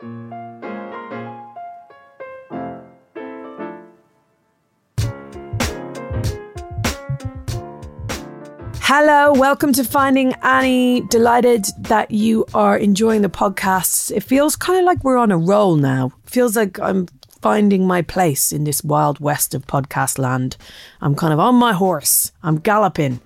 [0.00, 0.12] Hello,
[9.32, 11.00] welcome to Finding Annie.
[11.00, 14.12] Delighted that you are enjoying the podcast.
[14.16, 16.12] It feels kind of like we're on a roll now.
[16.26, 17.08] feels like I'm
[17.42, 20.56] finding my place in this wild west of podcast land.
[21.00, 22.30] I'm kind of on my horse.
[22.44, 23.20] I'm galloping.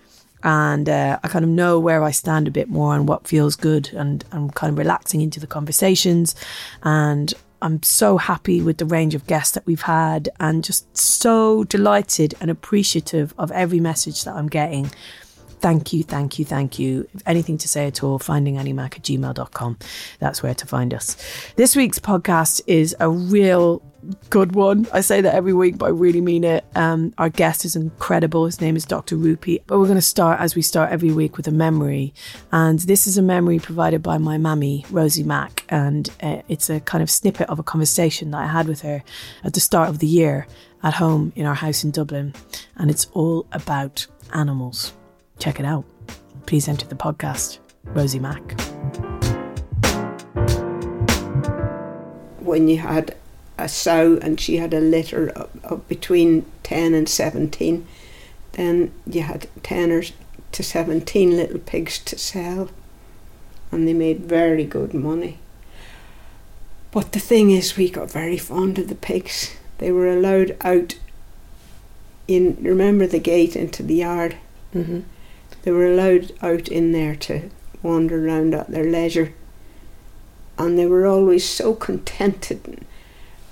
[0.45, 3.57] And uh, I kind of know where I stand a bit more and what feels
[3.57, 3.91] good.
[3.93, 6.35] And I'm kind of relaxing into the conversations.
[6.83, 11.65] And I'm so happy with the range of guests that we've had and just so
[11.65, 14.91] delighted and appreciative of every message that I'm getting
[15.63, 17.09] thank you, thank you, thank you.
[17.15, 19.79] If anything to say at all, findinganniemac at gmail.com.
[20.19, 21.17] That's where to find us.
[21.55, 23.81] This week's podcast is a real
[24.31, 24.87] good one.
[24.93, 26.65] I say that every week, but I really mean it.
[26.75, 28.47] Um, our guest is incredible.
[28.47, 29.17] His name is Dr.
[29.17, 29.63] Rupy.
[29.67, 32.13] But we're going to start, as we start every week, with a memory.
[32.51, 35.65] And this is a memory provided by my mammy, Rosie Mack.
[35.69, 39.03] And uh, it's a kind of snippet of a conversation that I had with her
[39.45, 40.47] at the start of the year
[40.83, 42.35] at home in our house in Dublin.
[42.77, 44.93] And it's all about animals.
[45.39, 45.85] Check it out.
[46.47, 47.59] Please enter the podcast.
[47.85, 48.61] Rosie Mack.
[52.41, 53.17] When you had
[53.59, 57.87] a sow and she had a litter of, of between 10 and 17,
[58.53, 60.03] then you had 10 or
[60.53, 62.69] to 17 little pigs to sell,
[63.71, 65.39] and they made very good money.
[66.91, 69.57] But the thing is, we got very fond of the pigs.
[69.79, 70.99] They were allowed out
[72.29, 74.37] in, remember the gate into the yard?
[74.75, 75.01] Mm-hmm.
[75.63, 77.51] They were allowed out in there to
[77.83, 79.33] wander around at their leisure.
[80.59, 82.85] And they were always so contented.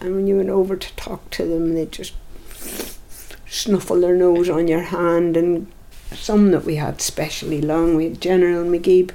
[0.01, 2.15] And when you went over to talk to them, they just
[3.47, 5.37] snuffle their nose on your hand.
[5.37, 5.71] And
[6.13, 9.11] some that we had specially long, we had General McGeeb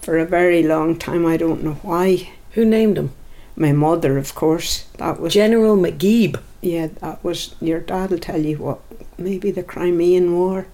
[0.00, 1.24] for a very long time.
[1.24, 2.30] I don't know why.
[2.52, 3.12] Who named him?
[3.56, 4.84] My mother, of course.
[4.98, 6.40] That was General McGeeb.
[6.60, 8.80] Yeah, that was your dad will tell you what.
[9.16, 10.66] Maybe the Crimean War.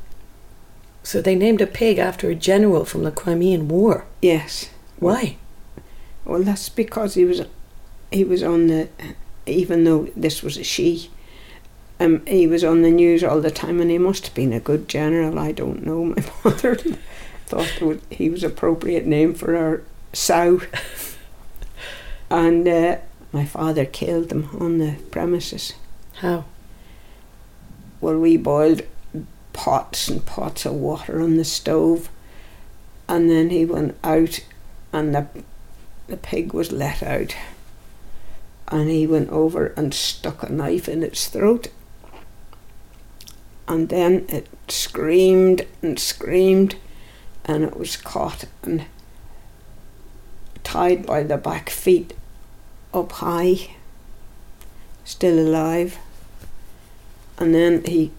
[1.02, 4.06] So they named a pig after a general from the Crimean War.
[4.22, 4.70] Yes.
[4.98, 5.36] Why?
[6.24, 7.42] Well, that's because he was
[8.14, 8.88] he was on the
[9.46, 11.10] even though this was a she.
[12.00, 14.60] Um, he was on the news all the time, and he must have been a
[14.60, 15.38] good general.
[15.38, 16.04] I don't know.
[16.04, 16.76] My mother
[17.46, 19.82] thought he was appropriate name for our
[20.12, 20.60] sow,
[22.30, 22.98] and uh,
[23.32, 25.74] my father killed them on the premises.
[26.14, 26.44] How?
[28.00, 28.82] Well, we boiled
[29.52, 32.10] pots and pots of water on the stove.
[33.08, 34.40] And then he went out,
[34.92, 35.26] and the,
[36.06, 37.34] the pig was let out.
[38.68, 41.68] And he went over and stuck a knife in its throat.
[43.68, 46.76] And then it screamed and screamed,
[47.44, 48.86] and it was caught and
[50.62, 52.14] tied by the back feet
[52.92, 53.76] up high,
[55.04, 55.98] still alive.
[57.38, 58.12] And then he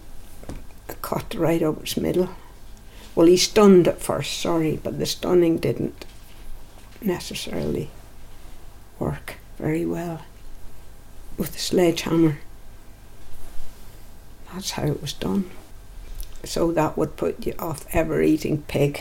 [1.02, 2.30] cut right up its middle.
[3.14, 6.04] Well, he stunned at first, sorry, but the stunning didn't
[7.00, 7.90] necessarily
[8.98, 10.22] work very well
[11.36, 12.38] with a sledgehammer.
[14.52, 15.50] That's how it was done.
[16.44, 19.00] So that would put you off ever eating pig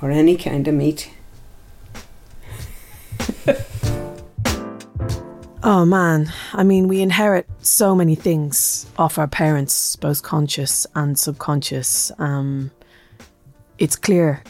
[0.00, 1.10] or any kind of meat.
[5.70, 11.18] Oh man, I mean, we inherit so many things off our parents, both conscious and
[11.18, 12.12] subconscious.
[12.18, 12.70] Um,
[13.76, 14.42] it's clear,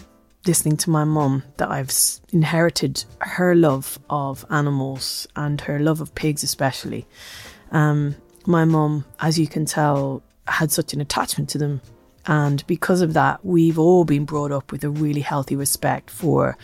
[0.48, 1.92] listening to my mum, that I've
[2.32, 7.06] inherited her love of animals and her love of pigs, especially.
[7.70, 11.82] Um, my mum, as you can tell, had such an attachment to them.
[12.26, 16.56] And because of that, we've all been brought up with a really healthy respect for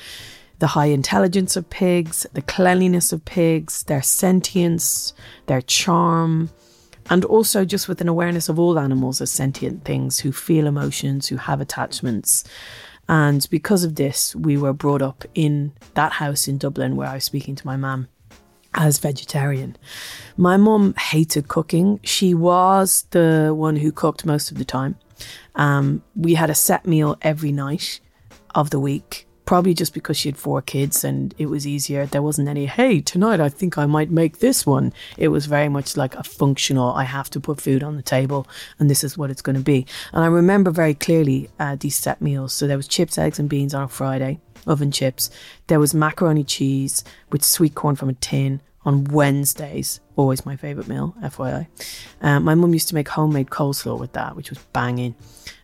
[0.58, 5.12] the high intelligence of pigs, the cleanliness of pigs, their sentience,
[5.46, 6.50] their charm,
[7.10, 11.28] and also just with an awareness of all animals as sentient things who feel emotions,
[11.28, 12.44] who have attachments.
[13.08, 17.14] And because of this, we were brought up in that house in Dublin where I
[17.14, 18.08] was speaking to my mum
[18.74, 19.76] as vegetarian.
[20.36, 22.00] My mum hated cooking.
[22.02, 24.96] She was the one who cooked most of the time.
[25.54, 28.00] Um, we had a set meal every night
[28.54, 32.06] of the week Probably just because she had four kids and it was easier.
[32.06, 34.92] There wasn't any, hey, tonight I think I might make this one.
[35.18, 38.46] It was very much like a functional, I have to put food on the table
[38.78, 39.86] and this is what it's going to be.
[40.12, 42.54] And I remember very clearly uh, these set meals.
[42.54, 45.30] So there was chips, eggs, and beans on a Friday, oven chips.
[45.66, 50.00] There was macaroni cheese with sweet corn from a tin on Wednesdays.
[50.16, 51.66] Always my favourite meal, FYI.
[52.20, 55.14] Um, my mum used to make homemade coleslaw with that, which was banging.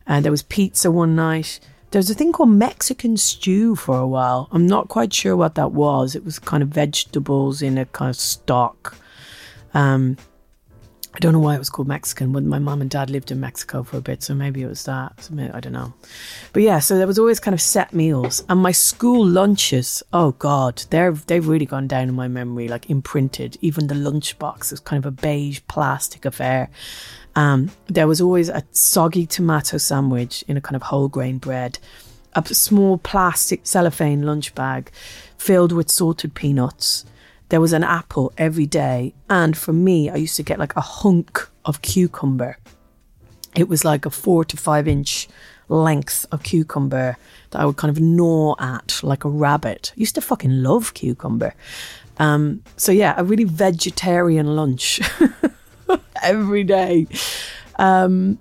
[0.06, 1.61] And there was pizza one night.
[1.91, 4.49] There was a thing called Mexican stew for a while.
[4.53, 6.15] I'm not quite sure what that was.
[6.15, 8.97] It was kind of vegetables in a kind of stock.
[9.75, 10.17] Um,
[11.12, 13.41] I don't know why it was called Mexican, but my mum and dad lived in
[13.41, 15.29] Mexico for a bit, so maybe it was that.
[15.53, 15.93] I don't know.
[16.53, 18.45] But yeah, so there was always kind of set meals.
[18.49, 22.89] And my school lunches, oh God, they're, they've really gone down in my memory, like
[22.89, 23.59] imprinted.
[23.61, 26.71] Even the lunchbox was kind of a beige plastic affair.
[27.35, 31.79] Um, there was always a soggy tomato sandwich in a kind of whole grain bread,
[32.35, 34.93] a small plastic cellophane lunch bag
[35.37, 37.05] filled with salted peanuts.
[37.50, 39.14] There was an apple every day.
[39.29, 42.58] And for me, I used to get like a hunk of cucumber.
[43.55, 45.29] It was like a four to five inch
[45.69, 47.17] length of cucumber
[47.50, 49.93] that I would kind of gnaw at like a rabbit.
[49.97, 51.55] I used to fucking love cucumber.
[52.19, 55.00] Um, so yeah, a really vegetarian lunch.
[56.23, 57.06] every day.
[57.76, 58.38] Um,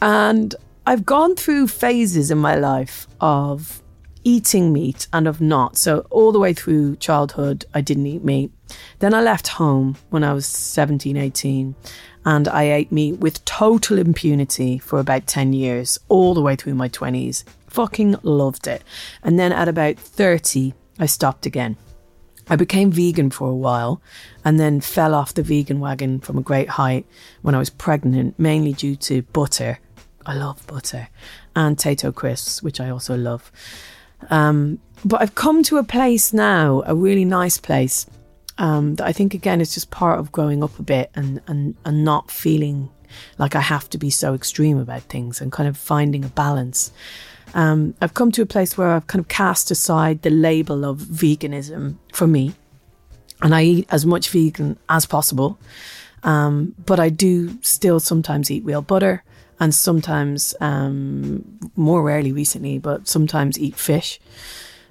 [0.00, 0.54] and
[0.86, 3.82] I've gone through phases in my life of
[4.24, 5.76] eating meat and of not.
[5.76, 8.50] So, all the way through childhood, I didn't eat meat.
[8.98, 11.74] Then I left home when I was 17, 18,
[12.24, 16.74] and I ate meat with total impunity for about 10 years, all the way through
[16.74, 17.44] my 20s.
[17.68, 18.82] Fucking loved it.
[19.22, 21.76] And then at about 30, I stopped again.
[22.48, 24.02] I became vegan for a while
[24.44, 27.06] and then fell off the vegan wagon from a great height
[27.40, 29.78] when I was pregnant, mainly due to butter.
[30.26, 31.08] I love butter
[31.56, 33.50] and Tayto crisps, which I also love.
[34.30, 38.06] Um, but I've come to a place now, a really nice place,
[38.58, 41.74] um, that I think again is just part of growing up a bit and, and,
[41.84, 42.90] and not feeling
[43.38, 46.92] like I have to be so extreme about things and kind of finding a balance.
[47.54, 50.98] Um, I've come to a place where I've kind of cast aside the label of
[50.98, 52.54] veganism for me,
[53.42, 55.58] and I eat as much vegan as possible.
[56.22, 59.22] Um, but I do still sometimes eat real butter,
[59.60, 61.44] and sometimes, um,
[61.76, 64.20] more rarely recently, but sometimes eat fish.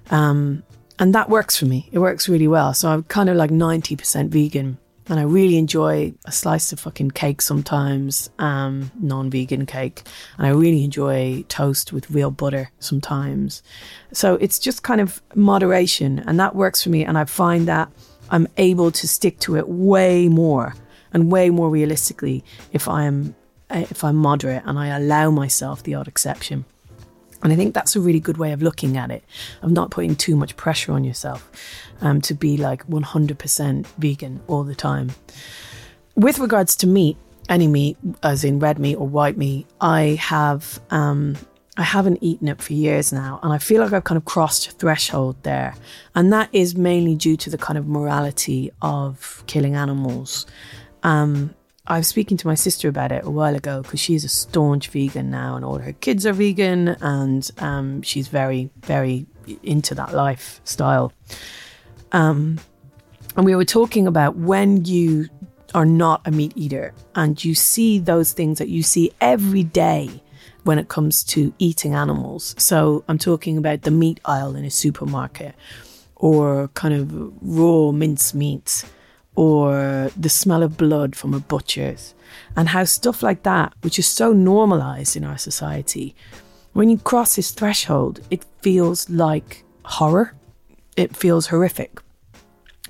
[0.10, 0.64] Um,
[1.00, 1.90] and that works for me.
[1.92, 2.74] It works really well.
[2.74, 4.78] So I'm kind of like 90% vegan
[5.10, 10.04] and I really enjoy a slice of fucking cake sometimes, um, non vegan cake.
[10.38, 13.64] And I really enjoy toast with real butter sometimes.
[14.14, 17.04] So it's just kind of moderation, and that works for me.
[17.04, 17.92] And I find that
[18.30, 20.74] I'm able to stick to it way more
[21.12, 23.36] and way more realistically if I am
[23.70, 26.66] if I'm moderate and I allow myself the odd exception.
[27.42, 29.24] And I think that's a really good way of looking at it,
[29.62, 31.52] of not putting too much pressure on yourself
[32.02, 35.12] um, to be like 100% vegan all the time.
[36.16, 37.18] With regards to meat,
[37.50, 41.36] any meat, as in red meat or white meat, I have um,
[41.76, 44.78] I haven't eaten it for years now, and I feel like I've kind of crossed
[44.78, 45.74] threshold there,
[46.14, 50.46] and that is mainly due to the kind of morality of killing animals.
[51.02, 54.30] Um, I was speaking to my sister about it a while ago because she's a
[54.30, 59.26] staunch vegan now, and all her kids are vegan, and um, she's very, very
[59.64, 61.12] into that lifestyle.
[62.14, 62.60] Um,
[63.36, 65.28] and we were talking about when you
[65.74, 70.22] are not a meat eater and you see those things that you see every day
[70.64, 72.56] when it comes to eating animals.
[72.58, 75.56] So I'm talking about the meat aisle in a supermarket
[76.16, 78.86] or kind of raw mince meat
[79.36, 82.14] or the smell of blood from a butcher's,
[82.56, 86.16] and how stuff like that, which is so normalized in our society,
[86.74, 90.34] when you cross this threshold, it feels like horror.
[90.96, 92.00] It feels horrific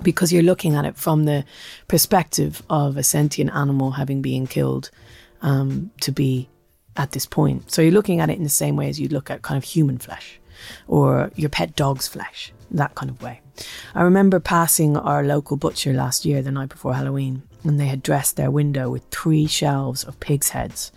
[0.02, 1.44] because you're looking at it from the
[1.88, 4.90] perspective of a sentient animal having been killed
[5.42, 6.48] um, to be
[6.96, 7.70] at this point.
[7.70, 9.64] So you're looking at it in the same way as you'd look at kind of
[9.64, 10.38] human flesh
[10.86, 13.40] or your pet dog's flesh, that kind of way.
[13.94, 18.02] I remember passing our local butcher last year, the night before Halloween, and they had
[18.02, 20.92] dressed their window with three shelves of pigs' heads.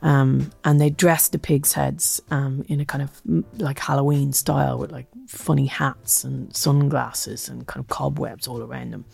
[0.00, 3.20] Um, and they dressed the pigs' heads um, in a kind of
[3.60, 8.92] like Halloween style with like funny hats and sunglasses and kind of cobwebs all around
[8.92, 9.04] them.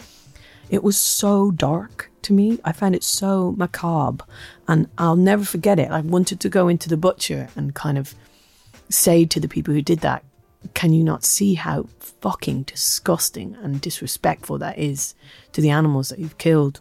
[0.69, 2.59] It was so dark to me.
[2.65, 4.25] I found it so macabre,
[4.69, 5.91] and I'll never forget it.
[5.91, 8.15] I wanted to go into the butcher and kind of
[8.89, 10.25] say to the people who did that,
[10.73, 15.15] can you not see how fucking disgusting and disrespectful that is
[15.53, 16.81] to the animals that you've killed?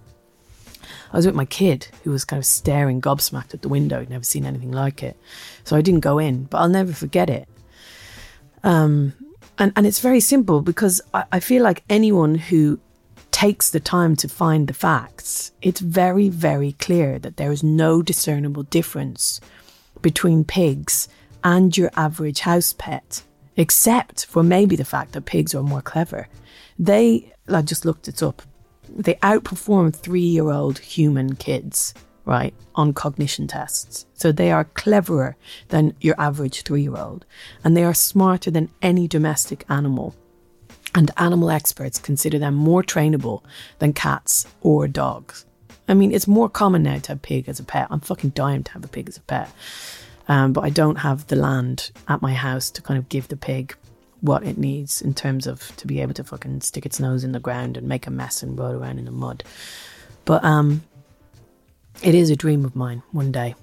[1.11, 3.99] I was with my kid who was kind of staring gobsmacked at the window.
[3.99, 5.17] He'd never seen anything like it.
[5.63, 7.47] So I didn't go in, but I'll never forget it.
[8.63, 9.13] Um,
[9.57, 12.79] and and it's very simple because I, I feel like anyone who
[13.31, 18.01] takes the time to find the facts, it's very, very clear that there is no
[18.01, 19.41] discernible difference
[20.01, 21.07] between pigs
[21.43, 23.23] and your average house pet,
[23.55, 26.27] except for maybe the fact that pigs are more clever.
[26.79, 28.41] They, I just looked it up,
[28.89, 31.93] they outperform three year old human kids,
[32.25, 34.05] right, on cognition tests.
[34.13, 35.35] So they are cleverer
[35.69, 37.25] than your average three year old,
[37.63, 40.15] and they are smarter than any domestic animal.
[40.95, 43.41] And animal experts consider them more trainable
[43.79, 45.45] than cats or dogs.
[45.87, 47.87] I mean, it's more common now to have a pig as a pet.
[47.89, 49.49] I'm fucking dying to have a pig as a pet.
[50.27, 53.35] Um, but I don't have the land at my house to kind of give the
[53.35, 53.75] pig
[54.21, 57.33] what it needs in terms of to be able to fucking stick its nose in
[57.33, 59.43] the ground and make a mess and roll around in the mud.
[60.23, 60.83] But um,
[62.01, 63.55] it is a dream of mine one day.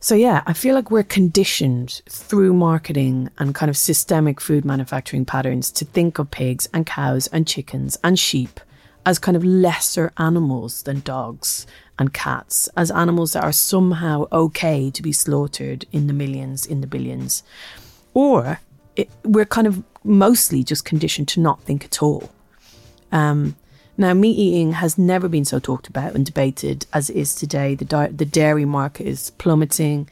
[0.00, 5.24] So yeah, I feel like we're conditioned through marketing and kind of systemic food manufacturing
[5.24, 8.60] patterns to think of pigs and cows and chickens and sheep
[9.04, 11.66] as kind of lesser animals than dogs
[11.98, 16.80] and cats, as animals that are somehow okay to be slaughtered in the millions, in
[16.80, 17.42] the billions.
[18.14, 18.60] Or
[18.96, 22.30] it, we're kind of mostly just conditioned to not think at all.
[23.10, 23.56] Um,
[24.00, 27.74] now, meat eating has never been so talked about and debated as it is today.
[27.74, 30.08] The, di- the dairy market is plummeting.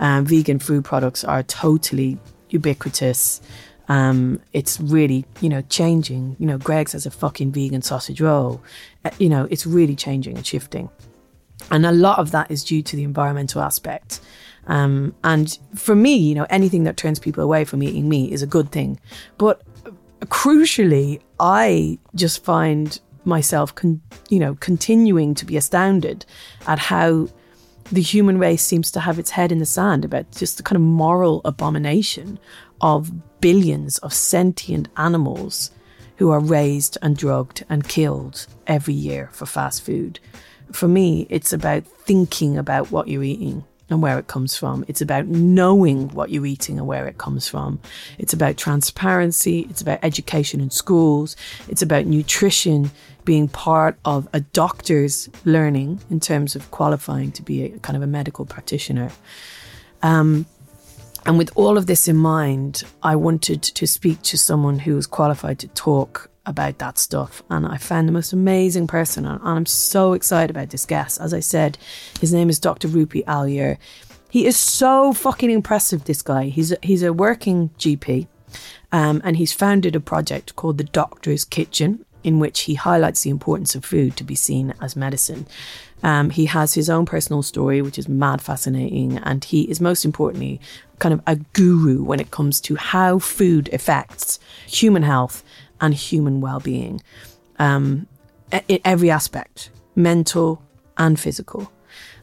[0.00, 2.18] Um, vegan food products are totally
[2.50, 3.40] ubiquitous.
[3.88, 6.36] Um, it's really, you know, changing.
[6.38, 8.62] You know, Greggs has a fucking vegan sausage roll.
[9.04, 10.90] Uh, you know, it's really changing and shifting.
[11.70, 14.20] And a lot of that is due to the environmental aspect.
[14.66, 18.42] Um, and for me, you know, anything that turns people away from eating meat is
[18.42, 19.00] a good thing.
[19.38, 19.62] But
[20.26, 26.24] crucially, I just find myself, con- you know, continuing to be astounded
[26.66, 27.28] at how
[27.90, 30.76] the human race seems to have its head in the sand about just the kind
[30.76, 32.38] of moral abomination
[32.80, 35.70] of billions of sentient animals
[36.16, 40.18] who are raised and drugged and killed every year for fast food.
[40.72, 44.84] For me, it's about thinking about what you're eating and where it comes from.
[44.88, 47.80] It's about knowing what you're eating and where it comes from.
[48.18, 49.60] It's about transparency.
[49.70, 51.36] It's about education in schools.
[51.68, 52.90] It's about nutrition
[53.24, 58.02] being part of a doctor's learning in terms of qualifying to be a kind of
[58.02, 59.10] a medical practitioner.
[60.02, 60.46] Um,
[61.28, 65.06] and with all of this in mind, I wanted to speak to someone who was
[65.06, 67.42] qualified to talk about that stuff.
[67.50, 69.26] And I found the most amazing person.
[69.26, 71.20] And I'm so excited about this guest.
[71.20, 71.76] As I said,
[72.18, 72.88] his name is Dr.
[72.88, 73.76] Rupy Aujla.
[74.30, 76.44] He is so fucking impressive, this guy.
[76.44, 78.26] He's a, he's a working GP.
[78.90, 83.30] Um, and he's founded a project called the Doctor's Kitchen, in which he highlights the
[83.30, 85.46] importance of food to be seen as medicine.
[86.02, 90.04] Um, he has his own personal story, which is mad fascinating, and he is most
[90.04, 90.60] importantly
[90.98, 95.44] kind of a guru when it comes to how food affects human health
[95.80, 97.00] and human well-being
[97.58, 98.06] um,
[98.68, 100.62] in every aspect, mental
[100.96, 101.70] and physical.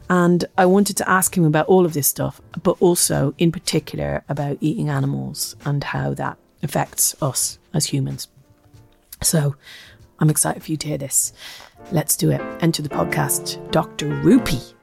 [0.08, 4.22] And I wanted to ask him about all of this stuff, but also in particular
[4.28, 8.28] about eating animals and how that affects us as humans.
[9.22, 9.56] So
[10.18, 11.32] I'm excited for you to hear this.
[11.92, 12.40] Let's do it.
[12.60, 14.08] Enter the podcast, Dr.
[14.08, 14.74] Rupy.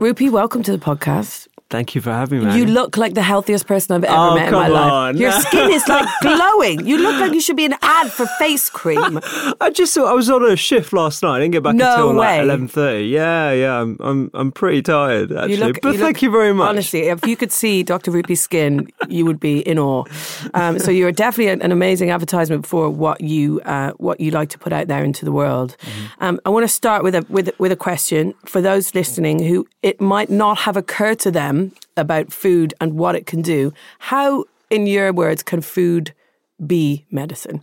[0.00, 1.46] Rupy, welcome to the podcast.
[1.70, 2.56] Thank you for having me.
[2.56, 4.92] You look like the healthiest person I've ever Oh, met in my life.
[4.92, 5.16] on.
[5.16, 6.86] Your skin is like glowing.
[6.86, 9.18] You look like you should be an ad for face cream.
[9.60, 11.36] I just saw I was on a shift last night.
[11.36, 13.06] I didn't get back No until like eleven thirty.
[13.06, 13.80] Yeah, yeah.
[13.80, 15.54] I'm I'm I'm pretty tired actually.
[15.54, 16.68] You look, but you thank look- you very much.
[16.68, 18.10] Honestly, if you could see Dr.
[18.10, 20.04] Rupy's skin, you would be in awe.
[20.52, 24.50] Um, so you're definitely an, an amazing advertisement for what you uh, what you like
[24.50, 25.76] to put out there into the world.
[25.80, 26.24] Mm-hmm.
[26.24, 29.66] Um, I want to start with a with with a question for those listening who
[29.82, 31.53] it might not have occurred to them
[31.96, 33.72] about food and what it can do.
[34.10, 36.12] How, in your words, can food
[36.64, 37.62] be medicine?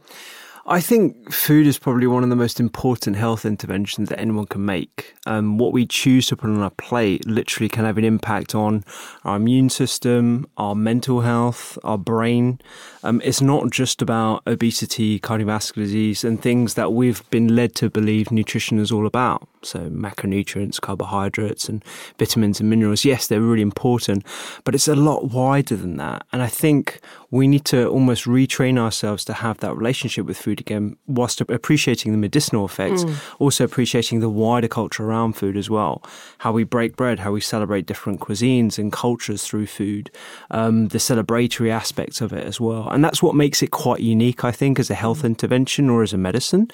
[0.66, 4.64] I think food is probably one of the most important health interventions that anyone can
[4.64, 5.16] make.
[5.26, 8.84] Um, what we choose to put on our plate literally can have an impact on
[9.24, 12.60] our immune system, our mental health, our brain.
[13.04, 17.90] Um, it's not just about obesity, cardiovascular disease, and things that we've been led to
[17.90, 19.48] believe nutrition is all about.
[19.64, 21.84] So, macronutrients, carbohydrates, and
[22.20, 23.04] vitamins and minerals.
[23.04, 24.26] Yes, they're really important,
[24.64, 26.26] but it's a lot wider than that.
[26.32, 27.00] And I think
[27.32, 32.12] we need to almost retrain ourselves to have that relationship with food again, whilst appreciating
[32.12, 33.06] the medicinal effects,
[33.40, 36.04] also appreciating the wider culture around food as well.
[36.40, 40.12] How we break bread, how we celebrate different cuisines and cultures through food,
[40.52, 42.90] um, the celebratory aspects of it as well.
[42.90, 46.14] And that's what makes it quite unique, I think, as a health intervention or as
[46.14, 46.70] a medicine.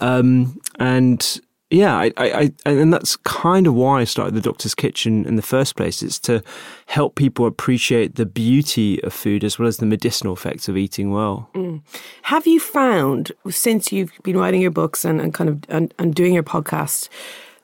[0.00, 1.40] Um, and
[1.70, 5.36] yeah, I, I, I, and that's kind of why I started the Doctor's Kitchen in
[5.36, 6.02] the first place.
[6.02, 6.42] It's to
[6.86, 11.12] help people appreciate the beauty of food as well as the medicinal effects of eating
[11.12, 11.48] well.
[11.54, 11.82] Mm.
[12.22, 16.12] Have you found since you've been writing your books and, and kind of and, and
[16.12, 17.08] doing your podcast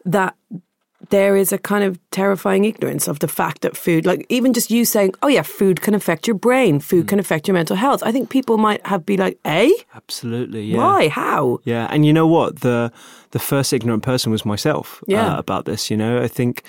[0.05, 0.37] that
[1.11, 4.71] there is a kind of terrifying ignorance of the fact that food, like even just
[4.71, 8.03] you saying, "Oh yeah, food can affect your brain, food can affect your mental health."
[8.03, 10.79] I think people might have be like, "Eh, Absolutely, yeah.
[10.79, 11.09] why?
[11.09, 12.61] How?" Yeah, and you know what?
[12.61, 12.91] The
[13.31, 15.35] the first ignorant person was myself Yeah.
[15.35, 15.91] uh, about this.
[15.91, 16.63] You know, I think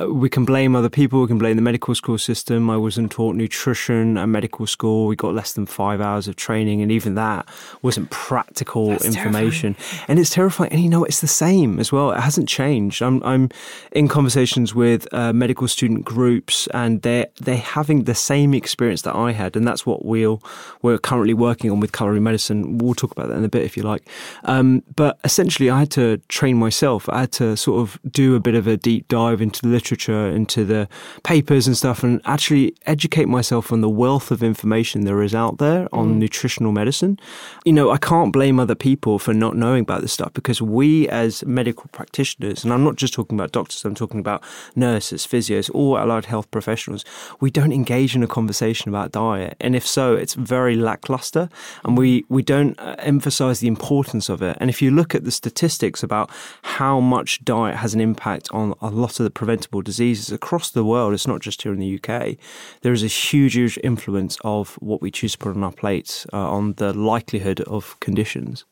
[0.00, 1.20] uh, we can blame other people.
[1.20, 2.70] We can blame the medical school system.
[2.70, 5.06] I wasn't taught nutrition at medical school.
[5.06, 7.48] We got less than five hours of training, and even that
[7.82, 9.76] wasn't practical information.
[10.08, 10.72] And it's terrifying.
[10.72, 12.12] And you know, it's the same as well.
[12.12, 13.02] It hasn't changed.
[13.02, 13.50] I'm I'm
[13.92, 19.14] in conversations with uh, medical student groups, and they're they're having the same experience that
[19.14, 20.42] I had, and that's what we'll
[20.82, 22.78] we're currently working on with culinary medicine.
[22.78, 24.08] We'll talk about that in a bit if you like.
[24.44, 27.08] Um, but essentially, I had to train myself.
[27.08, 30.28] I had to sort of do a bit of a deep dive into the literature,
[30.28, 30.88] into the
[31.24, 35.58] papers and stuff, and actually educate myself on the wealth of information there is out
[35.58, 37.18] there on nutritional medicine.
[37.66, 41.06] You know, I can't blame other people for not knowing about this stuff because we,
[41.08, 44.42] as medical practitioners, and I'm not just talking about doctors, I'm talking about
[44.74, 47.04] nurses, physios, all allied health professionals,
[47.40, 49.56] we don't engage in a conversation about diet.
[49.60, 51.50] And if so, it's very lackluster
[51.84, 54.56] and we, we don't uh, emphasize the importance of it.
[54.60, 56.30] And if you look at the statistics about
[56.62, 60.84] how much diet has an impact on a lot of the preventable diseases across the
[60.84, 62.36] world, it's not just here in the UK,
[62.82, 66.26] there is a huge, huge influence of what we choose to put on our plates
[66.32, 68.64] uh, on the likelihood of conditions.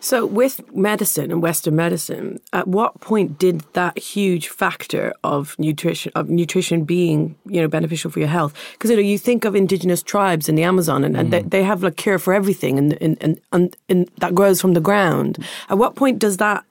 [0.00, 6.12] So, with medicine and Western medicine, at what point did that huge factor of nutrition
[6.14, 8.54] of nutrition being you know beneficial for your health?
[8.72, 11.62] Because you know you think of indigenous tribes in the Amazon, and, and they, they
[11.62, 15.44] have like cure for everything, and and, and and and that grows from the ground.
[15.68, 16.64] At what point does that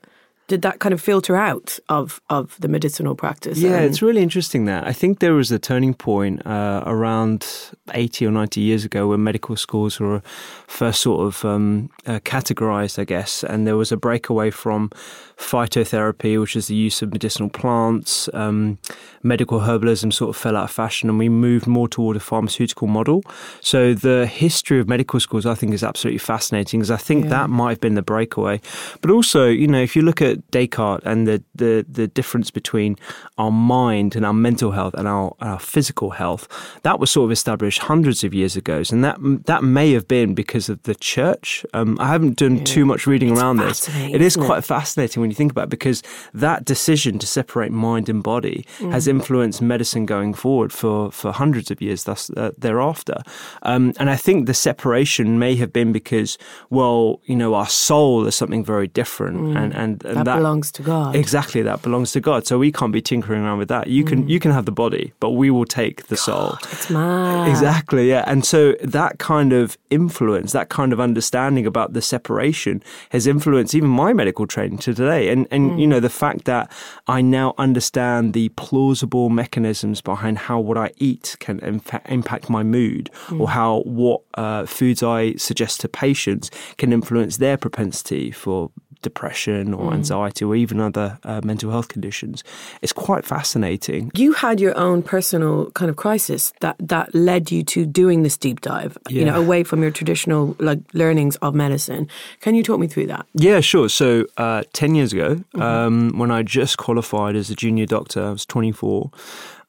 [0.50, 3.58] did that kind of filter out of of the medicinal practice?
[3.60, 4.86] Yeah, And- it's really interesting that.
[4.86, 7.46] I think there was a turning point uh, around
[7.94, 10.22] 80 or 90 years ago when medical schools were
[10.68, 14.90] first sort of um, uh, categorized, I guess, and there was a breakaway from
[15.38, 18.30] phytotherapy, which is the use of medicinal plants.
[18.34, 18.78] Um,
[19.24, 22.88] medical herbalism sort of fell out of fashion, and we moved more toward a pharmaceutical
[22.88, 23.24] model.
[23.62, 27.50] So the history of medical schools, I think, is absolutely fascinating because I think that
[27.50, 28.62] might have been the breakaway.
[29.02, 32.96] But also, you know, if you look at Descartes and the the, the difference between
[33.38, 36.48] our mind and our mental health and our, our physical health,
[36.84, 40.34] that was sort of established hundreds of years ago, and that that may have been
[40.34, 41.66] because of the church.
[41.74, 43.88] Um, I haven't done too much reading around this.
[43.90, 44.46] It is isn't it?
[44.46, 48.66] quite fascinating when you think about it because that decision to separate mind and body
[48.80, 53.22] has influenced medicine going forward for, for hundreds of years thus uh, thereafter.
[53.64, 56.38] Um, and I think the separation may have been because,
[56.70, 60.82] well, you know, our soul is something very different, and and, and that, belongs to
[60.84, 61.16] God.
[61.16, 62.48] Exactly, that belongs to God.
[62.48, 63.88] So we can't be tinkering around with that.
[63.88, 64.30] You can mm.
[64.30, 66.58] you can have the body, but we will take the soul.
[66.72, 67.50] It's mad.
[67.50, 68.24] Exactly, yeah.
[68.28, 73.76] And so that kind of influence, that kind of understanding about the separation has influenced
[73.76, 75.30] even my medical training to today.
[75.30, 75.80] And, and mm.
[75.80, 76.72] you know, the fact that
[77.08, 82.64] I now understand the plausible mechanisms behind how what I eat can infa- impact my
[82.64, 83.50] mood or mm.
[83.50, 89.94] how what uh, foods I suggest to patients can influence their propensity for depression or
[89.94, 92.44] anxiety or even other uh, mental health conditions.
[92.82, 94.12] It's quite fascinating.
[94.16, 98.38] you had your own personal kind of crisis that that led you to doing this
[98.38, 102.08] deep dive you know away from your traditional like learnings of medicine
[102.42, 103.90] can you talk me through that Yeah, sure.
[103.90, 108.32] So, uh, 10 years ago, um, when I just qualified as a junior doctor, I
[108.32, 109.12] was 24.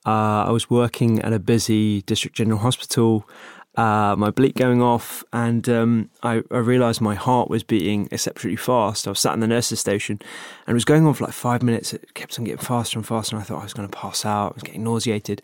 [0.07, 3.29] Uh, I was working at a busy district general hospital.
[3.81, 8.57] Uh, my bleep going off, and um, I, I realised my heart was beating exceptionally
[8.57, 9.07] fast.
[9.07, 10.19] I was sat in the nurses' station,
[10.67, 11.95] and it was going on for like five minutes.
[11.95, 14.27] It kept on getting faster and faster, and I thought I was going to pass
[14.27, 14.53] out.
[14.53, 15.41] I was getting nauseated,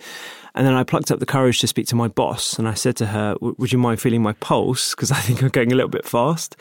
[0.55, 2.94] and then I plucked up the courage to speak to my boss, and I said
[2.96, 4.94] to her, "Would you mind feeling my pulse?
[4.94, 6.57] Because I think I'm going a little bit fast."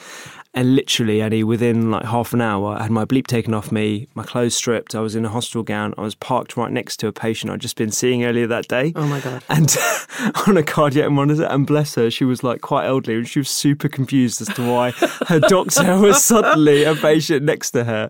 [0.57, 4.07] And literally, Eddie, within like half an hour, I had my bleep taken off me,
[4.15, 4.95] my clothes stripped.
[4.95, 5.93] I was in a hospital gown.
[5.97, 8.93] I was parked right next to a patient I'd just been seeing earlier that day.
[8.95, 9.43] Oh my God.
[9.49, 9.75] And
[10.47, 11.43] on a cardiac monitor.
[11.43, 14.65] And bless her, she was like quite elderly and she was super confused as to
[14.65, 14.91] why
[15.27, 18.09] her doctor was suddenly a patient next to her.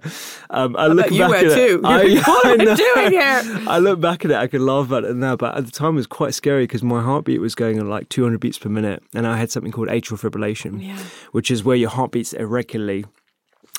[0.51, 1.81] Um, I, look bet you back were at it- too.
[1.83, 3.63] I, What am I doing here?
[3.67, 5.93] I look back at it, I can laugh about it now, but at the time
[5.93, 9.01] it was quite scary because my heartbeat was going at like 200 beats per minute,
[9.15, 10.95] and I had something called atrial fibrillation,
[11.31, 13.05] which is where your heart beats irregularly.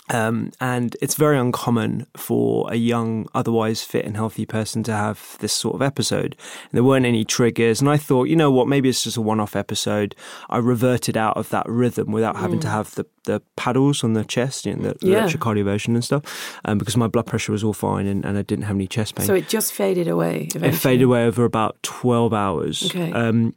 [0.08, 5.36] Um, and it's very uncommon for a young, otherwise fit and healthy person to have
[5.40, 6.36] this sort of episode.
[6.62, 7.80] And there weren't any triggers.
[7.80, 10.14] And I thought, you know what, maybe it's just a one off episode.
[10.48, 14.24] I reverted out of that rhythm without having to have the, the paddles on the
[14.24, 15.10] chest, you know, the Mm.
[15.10, 15.26] Yeah.
[15.26, 18.66] electrocardioversion and stuff, um, because my blood pressure was all fine and, and I didn't
[18.66, 19.26] have any chest pain.
[19.26, 20.48] So it just faded away.
[20.54, 22.84] It faded away over about 12 hours.
[22.86, 23.10] Okay.
[23.10, 23.56] Um,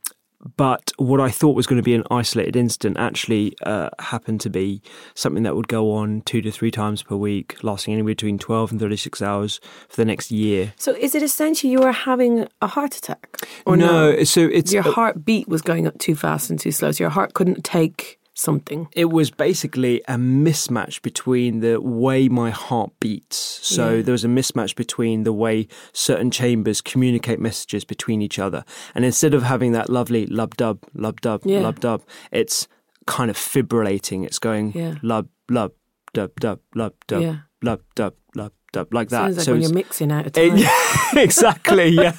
[0.56, 4.50] but what I thought was going to be an isolated incident actually uh, happened to
[4.50, 4.82] be
[5.14, 8.72] something that would go on two to three times per week, lasting anywhere between 12
[8.72, 10.74] and 36 hours for the next year.
[10.78, 13.38] So is it essentially you were having a heart attack?
[13.66, 14.24] Or no, no?
[14.24, 17.34] so it's Your heartbeat was going up too fast and too slow, so your heart
[17.34, 18.88] couldn't take something.
[18.94, 23.38] it was basically a mismatch between the way my heart beats.
[23.62, 24.02] So Yeah.
[24.04, 28.64] there was a mismatch between the way certain chambers communicate messages between each other.
[28.96, 31.60] And instead of having that lovely lub dub, lub dub, Yeah.
[31.62, 32.68] lub dub, it's
[33.06, 34.24] kind of fibrillating.
[34.26, 34.96] It's going Yeah.
[35.02, 35.72] lub, lub,
[36.14, 37.36] dub, dub, lub, dub, Yeah.
[37.62, 39.32] lub, dub, lub, dub, like that.
[39.36, 40.58] Like so when you're mixing out of it- time.
[40.66, 40.70] yeah,
[41.16, 41.90] exactly.
[41.90, 42.14] Yeah,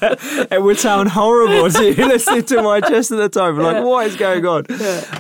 [0.50, 3.58] it would sound horrible to you listening to my chest at the time.
[3.58, 4.66] Like, what is going on?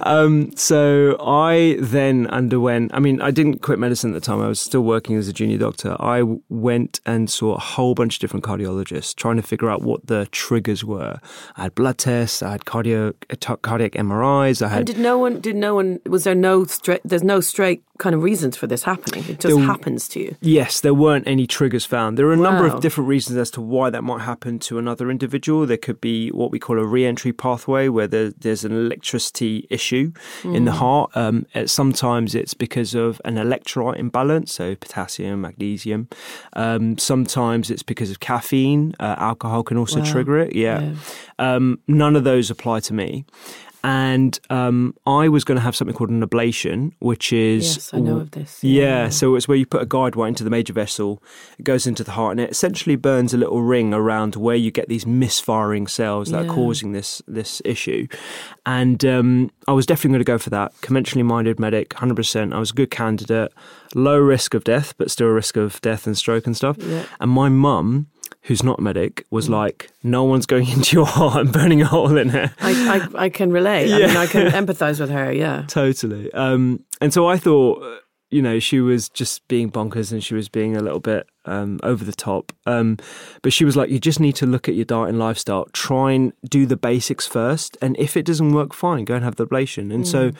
[0.02, 2.92] Um, so I then underwent.
[2.94, 4.40] I mean, I didn't quit medicine at the time.
[4.40, 5.96] I was still working as a junior doctor.
[6.00, 10.06] I went and saw a whole bunch of different cardiologists, trying to figure out what
[10.06, 11.18] the triggers were.
[11.56, 12.42] I had blood tests.
[12.42, 14.62] I had cardio, uh, cardiac MRIs.
[14.62, 15.40] I had And did no one?
[15.40, 16.00] Did no one?
[16.06, 17.00] Was there no straight?
[17.04, 19.22] There's no straight kind of reasons for this happening.
[19.28, 20.36] It just There- happens to you.
[20.40, 22.16] Yes, there weren't any triggers found.
[22.16, 25.10] There are a number of different reasons as to why that might happen to another
[25.10, 25.66] individual.
[25.66, 30.12] There could be what we call a re-entry pathway, where there, there's an electricity issue
[30.44, 31.10] in the heart.
[31.16, 36.08] Um, sometimes it's because of an electrolyte imbalance, so potassium, magnesium.
[36.52, 38.94] Um, sometimes it's because of caffeine.
[39.00, 40.12] Uh, alcohol can also Wow.
[40.12, 40.54] trigger it.
[40.54, 40.94] Yeah.
[41.38, 43.24] Um, none of those apply to me.
[43.82, 48.00] And um, I was going to have something called an ablation, which is Yes, I
[48.00, 48.62] know of this.
[48.62, 51.22] yeah, so it's where you put a guide wire into the major vessel,
[51.58, 54.70] it goes into the heart, and it essentially burns a little ring around where you
[54.70, 56.50] get these misfiring cells that Yeah.
[56.50, 58.06] are causing this this issue.
[58.66, 60.72] And um, I was definitely going to go for that.
[60.82, 62.52] Conventionally minded medic, hundred percent.
[62.52, 63.50] I was a good candidate,
[63.94, 66.76] low risk of death, but still a risk of death and stroke and stuff.
[66.78, 67.04] Yeah.
[67.18, 68.08] And my mum.
[68.42, 69.52] Who's not a medic was Mm.
[69.52, 72.50] like, no one's going into your heart and burning a hole in it.
[72.60, 73.92] I, I, I can relate.
[73.92, 75.32] I mean, I can empathise with her.
[75.32, 75.64] Yeah.
[75.68, 76.32] Totally.
[76.32, 77.96] Um, and so I thought, uh,
[78.30, 81.80] you know, she was just being bonkers and she was being a little bit um,
[81.82, 82.52] over the top.
[82.64, 82.96] Um,
[83.42, 85.66] but she was like, you just need to look at your diet and lifestyle.
[85.72, 87.76] Try and do the basics first.
[87.82, 89.92] And if it doesn't work, fine, go and have the ablation.
[89.92, 90.30] And so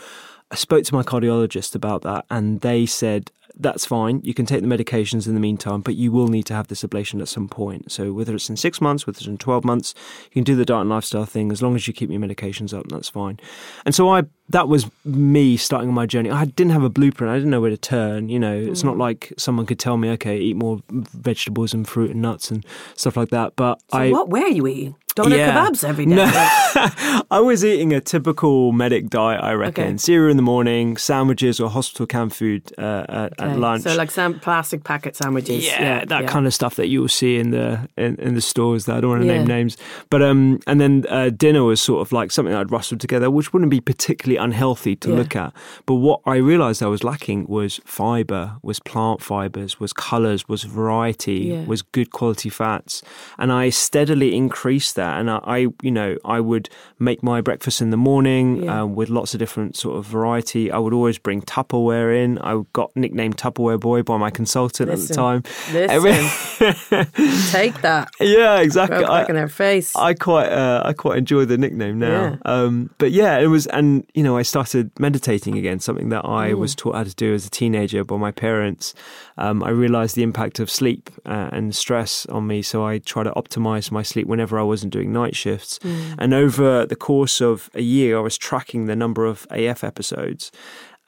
[0.52, 4.20] I spoke to my cardiologist about that, and they said, that's fine.
[4.24, 6.82] You can take the medications in the meantime, but you will need to have this
[6.82, 7.92] ablation at some point.
[7.92, 9.94] So whether it's in six months, whether it's in twelve months,
[10.24, 12.76] you can do the diet and lifestyle thing as long as you keep your medications
[12.76, 12.88] up.
[12.88, 13.38] That's fine.
[13.84, 16.30] And so I that was me starting on my journey.
[16.30, 17.30] I didn't have a blueprint.
[17.30, 18.28] I didn't know where to turn.
[18.28, 19.00] You know, it's not mm.
[19.00, 23.16] like someone could tell me, okay, eat more vegetables and fruit and nuts and stuff
[23.16, 23.54] like that.
[23.56, 24.96] But So I what were you eating?
[25.22, 25.54] Doner Yeah.
[25.68, 26.14] kebabs every day.
[26.14, 26.24] No.
[27.30, 29.84] I was eating a typical medic diet, I reckon.
[29.84, 29.96] Okay.
[29.96, 33.82] Cereal in the morning, sandwiches or hospital canned food uh, at, at lunch.
[33.82, 35.66] So like some plastic packet sandwiches.
[35.66, 36.26] yeah, that yeah.
[36.28, 38.84] kind of stuff that you'll see in the in, in the stores.
[38.86, 39.38] That I don't want to Yeah.
[39.38, 39.76] name names,
[40.10, 43.52] but um, and then uh, dinner was sort of like something I'd rustled together, which
[43.52, 45.16] wouldn't be particularly unhealthy to Yeah.
[45.16, 45.52] look at.
[45.86, 50.62] But what I realised I was lacking was fibre, was plant fibres, was colours, was
[50.64, 51.64] variety, Yeah.
[51.64, 53.02] was good quality fats,
[53.38, 55.09] and I steadily increased that.
[55.18, 56.68] And I, I you know, I would
[56.98, 58.82] make my breakfast in the morning Yeah.
[58.82, 60.70] uh, with lots of different sort of variety.
[60.70, 62.38] I would always bring Tupperware in.
[62.38, 65.42] I got nicknamed Tupperware Boy by my consultant at the time.
[65.72, 66.24] listen.
[67.50, 68.10] Take that.
[68.20, 69.00] yeah, exactly.
[69.00, 69.94] Back I, in their face.
[69.96, 72.08] I quite, uh, I quite enjoy the nickname now.
[72.10, 72.36] Yeah.
[72.44, 76.50] Um, but yeah, it was, and you know, I started meditating again, something that I
[76.50, 76.58] Mm.
[76.58, 78.94] was taught how to do as a teenager by my parents.
[79.38, 83.22] Um, I realised the impact of sleep uh, and stress on me, so I try
[83.22, 85.78] to optimise my sleep whenever I wasn't doing night shifts.
[85.80, 86.14] Mm.
[86.18, 90.52] And over the course of a year, I was tracking the number of AF episodes,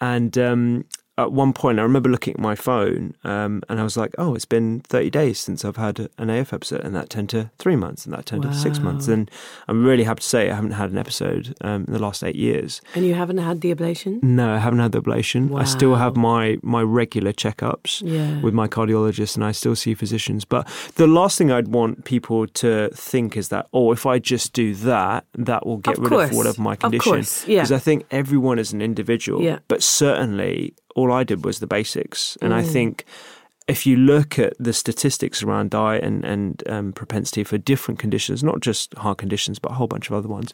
[0.00, 0.84] and um,
[1.18, 4.34] at one point, I remember looking at my phone um, and I was like, oh,
[4.34, 6.80] it's been 30 days since I've had an AF episode.
[6.80, 9.08] And that turned to three months and that turned to six months.
[9.08, 9.30] And
[9.68, 12.34] I'm really happy to say I haven't had an episode um, in the last eight
[12.36, 12.80] years.
[12.94, 14.22] and you haven't had the ablation?
[14.22, 15.54] No, I haven't had the ablation.
[15.58, 18.40] I still have my, my regular checkups Yeah.
[18.40, 20.46] with my cardiologist and I still see physicians.
[20.46, 24.54] But the last thing I'd want people to think is that, oh, if I just
[24.54, 26.30] do that, that will get Of rid course.
[26.30, 27.12] of whatever my condition.
[27.12, 27.58] course, yeah.
[27.60, 29.42] Because I think everyone is an individual.
[29.42, 29.58] Yeah.
[29.68, 32.36] But certainly all I did was the basics.
[32.42, 32.56] And Mm.
[32.56, 33.04] I think
[33.68, 38.42] if you look at the statistics around diet and, and um, propensity for different conditions,
[38.42, 40.52] not just heart conditions, but a whole bunch of other ones,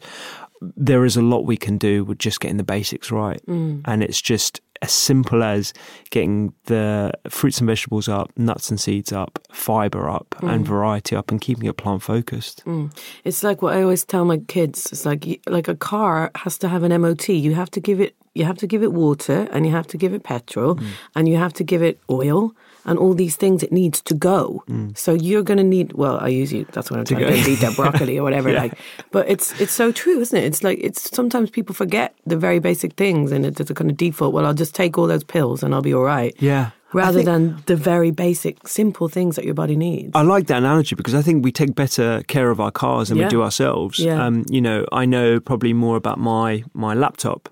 [0.61, 3.41] there is a lot we can do with just getting the basics right.
[3.47, 3.81] Mm.
[3.85, 5.73] And it's just as simple as
[6.09, 11.31] getting the fruits and vegetables up, nuts and seeds up, fiber up, and variety up,
[11.31, 12.63] and keeping it plant focused.
[12.65, 12.95] Mm.
[13.25, 14.85] It's like what I always tell my kids.
[14.91, 17.29] It's like like a car has to have an MOT.
[17.29, 19.97] You have to give it you have to give it water and you have to
[19.97, 20.87] give it petrol Mm.
[21.15, 22.53] and you have to give it oil
[22.85, 24.63] and all these things it needs to go.
[24.95, 26.65] So you're going to need well, I use you.
[26.71, 27.45] that's what I'm trying to, Mm.
[27.45, 27.51] go.
[27.51, 28.61] eat that broccoli or whatever Yeah.
[28.63, 28.73] like.
[29.11, 30.43] But it's it's so true, isn't it?
[30.45, 33.97] It's like it's sometimes people forget the very basic things and it's a kind of
[33.97, 36.33] default, well, I'll just take all those pills and I'll be all right.
[36.39, 36.71] Yeah.
[36.91, 40.11] Rather think- than the very basic simple things that your body needs.
[40.15, 43.17] I like that analogy because I think we take better care of our cars than
[43.19, 43.25] Yeah.
[43.25, 43.99] we do ourselves.
[43.99, 44.25] Yeah.
[44.25, 47.49] Um, you know, I know probably more about my my laptop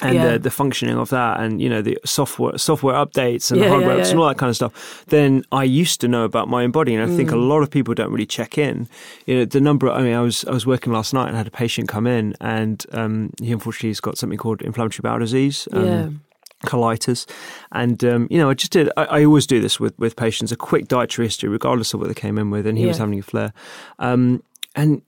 [0.00, 0.32] and Yeah.
[0.32, 3.96] the, the functioning of that, and you know the software software updates and Yeah, hardware
[3.98, 4.10] yeah, yeah.
[4.10, 5.04] and all that kind of stuff.
[5.08, 7.48] then I used to know about my own body, and I think a Mm.
[7.48, 8.88] lot of people don't really check in.
[9.26, 9.90] You know, the number.
[9.90, 12.34] I mean, I was I was working last night and had a patient come in,
[12.40, 15.68] and um, he unfortunately has got something called inflammatory bowel disease.
[15.72, 16.08] Um, Yeah.
[16.66, 17.24] colitis.
[17.70, 20.50] And, um, you know, I just did, I, I always do this with, with patients,
[20.50, 22.66] a quick dietary history, regardless of what they came in with.
[22.66, 23.52] And he was having a flare.
[24.00, 24.42] Um,
[24.74, 25.02] and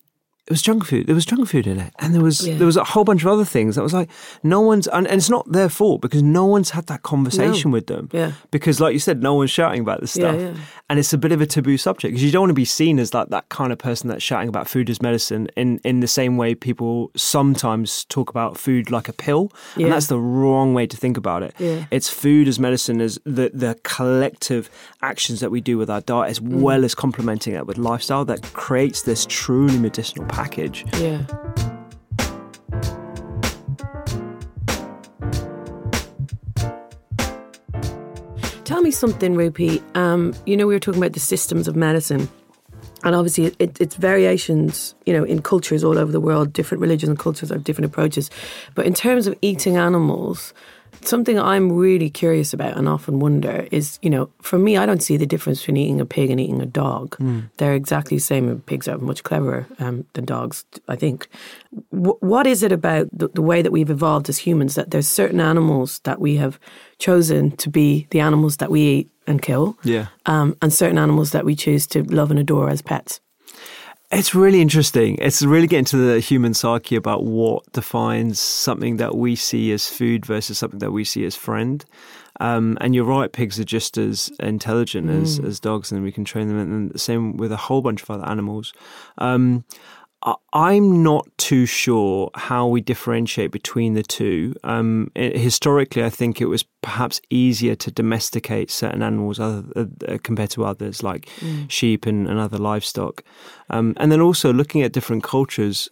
[0.46, 1.06] it was junk food.
[1.06, 2.56] There was junk food in it, and there was Yeah.
[2.56, 3.76] there was a whole bunch of other things.
[3.76, 4.10] That was like
[4.42, 7.74] no one's, and, and it's not their fault because no one's had that conversation No.
[7.74, 8.08] with them.
[8.12, 8.32] Yeah.
[8.50, 10.54] Because, like you said, no one's shouting about this Yeah, stuff, yeah.
[10.88, 12.98] and it's a bit of a taboo subject because you don't want to be seen
[12.98, 16.08] as like that kind of person that's shouting about food as medicine in in the
[16.08, 19.84] same way people sometimes talk about food like a pill, Yeah.
[19.86, 21.54] and that's the wrong way to think about it.
[21.58, 21.84] Yeah.
[21.90, 24.68] It's food as medicine as the the collective
[25.02, 26.60] actions that we do with our diet, as Mm.
[26.60, 30.84] well as complementing it with lifestyle, that creates this truly medicinal package.
[30.98, 31.22] Yeah.
[38.64, 39.82] Tell me something, Rupy.
[39.96, 42.28] Um, you know, we were talking about the systems of medicine,
[43.02, 44.94] and obviously, it, it, it's variations.
[45.06, 48.30] You know, in cultures all over the world, different religions and cultures have different approaches.
[48.74, 50.54] But in terms of eating animals,
[51.02, 55.02] something I'm really curious about and often wonder is, you know, for me, I don't
[55.02, 57.16] see the difference between eating a pig and eating a dog.
[57.56, 58.60] They're exactly the same.
[58.66, 61.28] Pigs are much cleverer um, than dogs, I think.
[61.92, 65.08] W- what is it about the, the way that we've evolved as humans that there's
[65.08, 66.58] certain animals that we have
[66.98, 70.06] chosen to be the animals that we eat and kill, Yeah.
[70.26, 73.20] um, and certain animals that we choose to love and adore as pets?
[74.12, 75.16] It's really interesting.
[75.20, 79.88] It's really getting to the human psyche about what defines something that we see as
[79.88, 81.84] food versus something that we see as friend.
[82.40, 86.24] Um, and you're right, pigs are just as intelligent as, as dogs, and we can
[86.24, 86.58] train them.
[86.58, 88.72] And the same with a whole bunch of other animals.
[89.18, 89.64] Um,
[90.22, 94.54] I- I'm not too sure how we differentiate between the two.
[94.64, 99.64] Um, historically, I think it was perhaps easier to domesticate certain animals other,
[100.08, 101.28] uh, compared to others, like
[101.68, 103.22] sheep and, and other livestock.
[103.72, 105.88] Um, and then also looking at different cultures,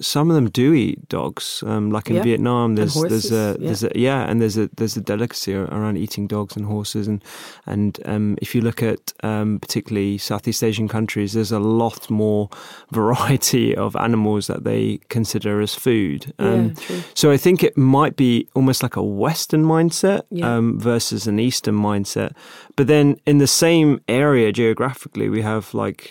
[0.00, 1.64] some of them do eat dogs.
[1.66, 2.22] Um, like in Yeah.
[2.22, 3.66] Vietnam, there's horses, there's a yeah.
[3.66, 7.24] there's a yeah, and there's a there's a delicacy around eating dogs and horses, and
[7.64, 12.50] and um, if you look at um, particularly Southeast Asian countries, there's a lot more
[12.90, 16.34] variety of animals that they consider as food.
[16.38, 20.56] Um, Yeah, so I think it might be almost like a Western mindset Yeah.
[20.56, 22.32] um, versus an Eastern mindset.
[22.76, 26.10] But then in the same area geographically, we have like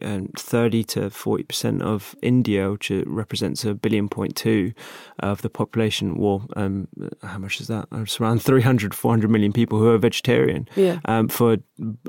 [0.00, 4.72] uh, 30 to 40% of India, which represents a billion point two
[5.20, 6.16] of the population.
[6.16, 6.88] Well, um,
[7.22, 7.88] how much is that?
[7.92, 11.00] It's around 300, 400 million people who are vegetarian Yeah.
[11.04, 11.58] um, for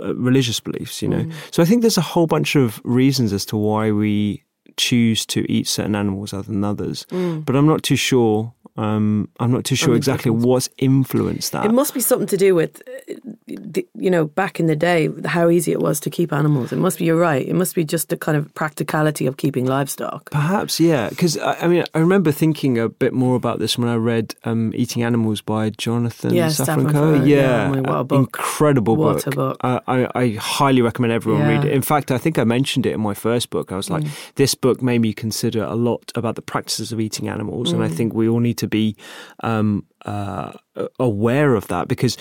[0.01, 1.25] uh, religious beliefs, you know.
[1.51, 4.43] So I think there's a whole bunch of reasons as to why we
[4.77, 7.05] choose to eat certain animals other than others.
[7.09, 8.53] But I'm not too sure.
[8.75, 11.65] Um, I'm not too sure exactly what's influenced that.
[11.65, 15.49] It must be something to do with, uh, you know, back in the day, how
[15.49, 16.71] easy it was to keep animals.
[16.71, 19.65] It must be, you're right, it must be just the kind of practicality of keeping
[19.67, 20.31] livestock.
[20.31, 21.09] Perhaps, yeah.
[21.09, 24.33] Because I, I mean, I remember thinking a bit more about this when I read
[24.43, 26.91] um, "Eating Animals" by Jonathan Yeah, Safran.
[26.91, 28.19] Foer, yeah, my- what a book.
[28.19, 29.27] incredible What book.
[29.27, 29.57] a book.
[29.61, 31.49] Uh, I, I highly recommend everyone Yeah.
[31.57, 31.71] read it.
[31.73, 33.71] In fact, I think I mentioned it in my first book.
[33.71, 34.33] I was like, Mm.
[34.35, 37.87] this book made me consider a lot about the practices of eating animals, and I
[37.89, 37.93] Mm.
[37.95, 38.95] think we all need to be.
[39.41, 40.51] Um, uh,
[40.99, 42.17] aware of that because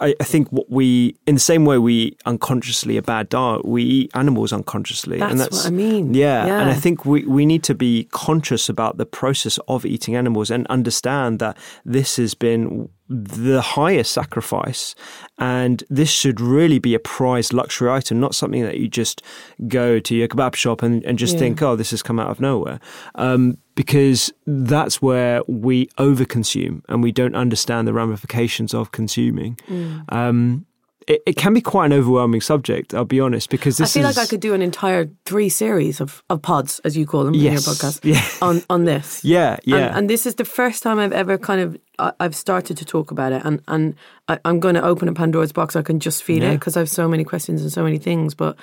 [0.00, 3.82] I, I think what we, in the same way we unconsciously a bad diet, we
[3.82, 6.12] eat animals unconsciously, and That's that's what I mean.
[6.12, 10.14] Yeah, and I think we, we need to be conscious about the process of eating
[10.14, 14.94] animals and understand that this has been the highest sacrifice
[15.38, 19.22] and this should really be a prized luxury item, not something that you just
[19.68, 21.40] go to your kebab shop and, and just Yeah.
[21.40, 22.80] think, oh, this has come out of nowhere.
[23.14, 29.56] Um, because that's where we overconsume and we don't understand the ramifications of consuming.
[29.68, 30.04] Mm.
[30.14, 30.66] Um,
[31.08, 32.94] it, it can be quite an overwhelming subject.
[32.94, 36.00] I'll be honest, because I feel is like I could do an entire three series
[36.00, 38.24] of, of pods, as you call them in your podcast, Yeah.
[38.40, 39.24] on, on this.
[39.24, 39.76] Yeah, yeah.
[39.78, 42.84] And, and this is the first time I've ever kind of I- I've started to
[42.84, 43.94] talk about it, and and
[44.28, 45.74] I, I'm going to open a Pandora's box.
[45.76, 48.34] I can just feel it because I have so many questions and so many things.
[48.34, 48.56] But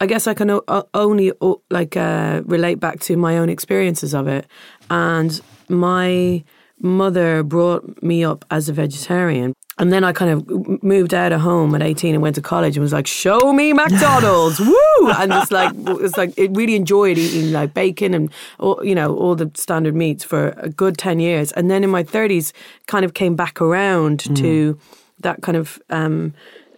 [0.00, 4.14] I guess I can o- only o- like uh, relate back to my own experiences
[4.14, 4.46] of it,
[4.90, 6.42] and my
[6.80, 9.54] mother brought me up as a vegetarian.
[9.78, 12.76] And then I kind of moved out of home at 18 and went to college
[12.76, 15.10] and was like, show me McDonald's, woo!
[15.18, 18.30] And it's like, it's like, it really enjoyed eating like bacon and,
[18.60, 21.50] all, you know, all the standard meats for a good 10 years.
[21.52, 22.52] And then in my 30s,
[22.86, 24.78] kind of came back around to
[25.20, 26.34] that kind of, um,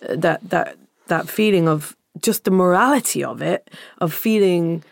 [0.09, 0.76] that, that,
[1.09, 4.83] that feeling of just the morality of it, of feeling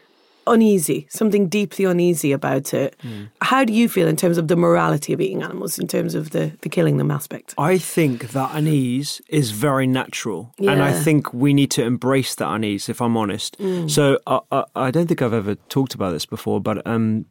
[0.46, 2.96] uneasy, something deeply uneasy about it.
[3.40, 6.30] How do you feel in terms of the morality of eating animals, in terms of
[6.30, 7.54] the, the killing them aspect?
[7.56, 12.50] I think that unease is very natural, and I think we need to embrace that
[12.50, 12.88] unease.
[12.88, 13.56] If I'm honest,
[13.88, 17.24] so I, I, I don't think I've ever talked about this before, but um,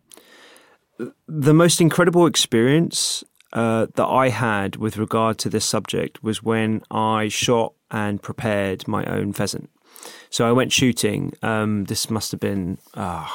[1.27, 6.81] the most incredible experience uh, that I had with regard to this subject was when
[6.89, 9.69] I shot and prepared my own pheasant.
[10.29, 11.33] So I went shooting.
[11.41, 13.27] Um, this must have been uh,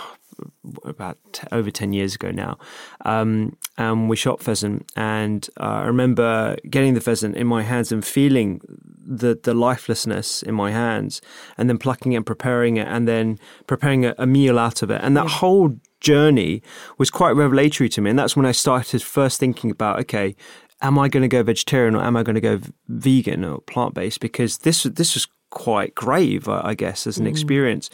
[0.84, 2.58] about t- over 10 years ago now.
[3.04, 4.90] Um, and we shot pheasant.
[4.96, 8.60] And uh, I remember getting the pheasant in my hands and feeling
[9.04, 11.22] the, the lifelessness in my hands,
[11.56, 14.90] and then plucking it and preparing it, and then preparing a, a meal out of
[14.90, 15.00] it.
[15.02, 16.62] And that whole journey
[16.98, 18.10] was quite revelatory to me.
[18.10, 20.36] And that's when I started first thinking about okay,
[20.82, 23.94] am I going to go vegetarian or am I going to go vegan or plant
[23.94, 24.20] based?
[24.20, 27.90] Because this this was quite grave, I, I guess, as an experience.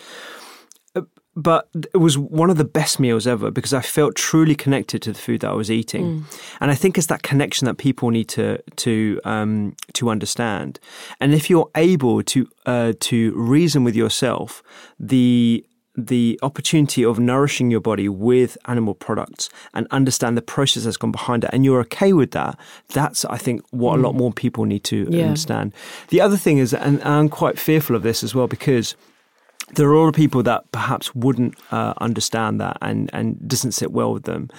[0.96, 1.02] Uh,
[1.36, 5.12] But it was one of the best meals ever because I felt truly connected to
[5.12, 6.24] the food that I was eating,
[6.60, 10.78] and I think it's that connection that people need to to um, to understand.
[11.18, 14.62] And if you're able to uh, to reason with yourself,
[15.08, 15.64] the
[15.96, 21.12] the opportunity of nourishing your body with animal products and understand the process that's gone
[21.12, 24.64] behind it and you're okay with that that's i think what a lot more people
[24.64, 25.26] need to Yeah.
[25.26, 25.72] understand
[26.08, 28.96] the other thing is and i'm quite fearful of this as well because
[29.76, 33.72] there are a lot of people that perhaps wouldn't uh, understand that and, and doesn't
[33.72, 34.50] sit well with them.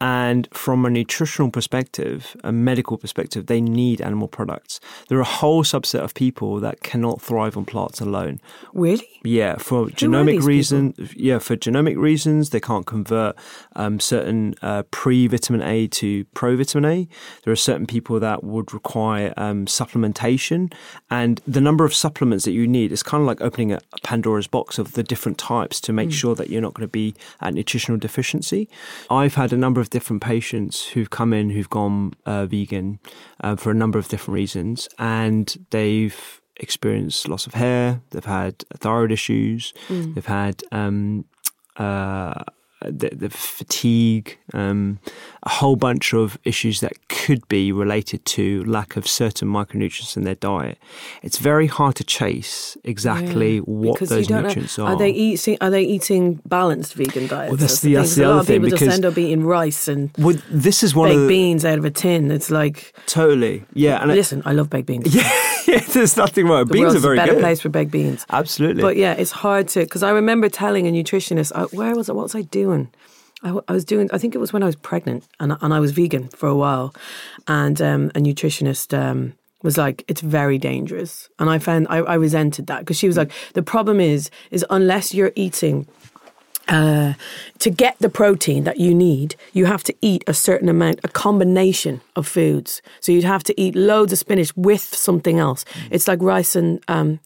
[0.00, 4.80] And from a nutritional perspective, a medical perspective, they need animal products.
[5.08, 8.40] There are a whole subset of people that cannot thrive on plants alone.
[8.72, 9.06] Really?
[9.22, 11.14] Yeah, for these genomic reasons.
[11.14, 13.36] Yeah, for genomic reasons, they can't convert
[13.76, 17.08] um, certain uh, pre-vitamin A to pro-vitamin A.
[17.44, 20.72] There are certain people that would require um, supplementation,
[21.10, 24.46] and the number of supplements that you need is kind of like opening a, Pandora's
[24.46, 26.12] box of the different types to make Hmm.
[26.12, 28.68] sure that you're not going to be at nutritional deficiency.
[29.10, 32.98] I've had a number of different patients who've come in who've gone uh, vegan
[33.42, 38.02] uh, for a number of different reasons, and they've experienced loss of hair.
[38.10, 39.72] They've had thyroid issues.
[40.14, 41.24] They've had um,
[41.76, 42.44] uh,
[42.84, 44.98] the, the fatigue, um,
[45.42, 50.24] a whole bunch of issues that could be related to lack of certain micronutrients in
[50.24, 50.78] their diet.
[51.22, 53.60] It's very hard to chase exactly Yeah.
[53.60, 54.84] what those nutrients know.
[54.86, 54.92] are.
[54.94, 55.58] Are they eating?
[55.60, 57.50] Are they eating balanced vegan diets?
[57.50, 59.18] Well, that's That's the- that's thing, 'cause the a lot of people just end up
[59.18, 62.30] eating rice and well, this is one baked of the, beans out of a tin.
[62.30, 65.14] It's like, totally yeah, and I- listen, I love baked beans.
[65.14, 65.30] yeah,
[65.72, 66.66] yeah, there's nothing wrong.
[66.66, 67.40] the Beans are very a better good.
[67.40, 68.26] place for baked beans.
[68.30, 72.08] Absolutely, But yeah, it's hard to because I remember telling a nutritionist, uh, where was
[72.08, 72.12] I?
[72.12, 72.90] What was I doing?
[73.42, 74.08] I, I was doing.
[74.12, 76.48] I think it was when I was pregnant, and I- and I was vegan for
[76.48, 76.94] a while,
[77.48, 78.96] and um, a nutritionist.
[78.96, 83.06] Um, was like it's very dangerous and i found i, I resented that because she
[83.06, 85.86] was like the problem is is unless you're eating
[86.70, 87.14] uh,
[87.58, 91.08] to get the protein that you need, you have to eat a certain amount, a
[91.08, 92.80] combination of foods.
[93.00, 95.64] So you'd have to eat loads of spinach with something else.
[95.90, 97.18] It's like rice and um,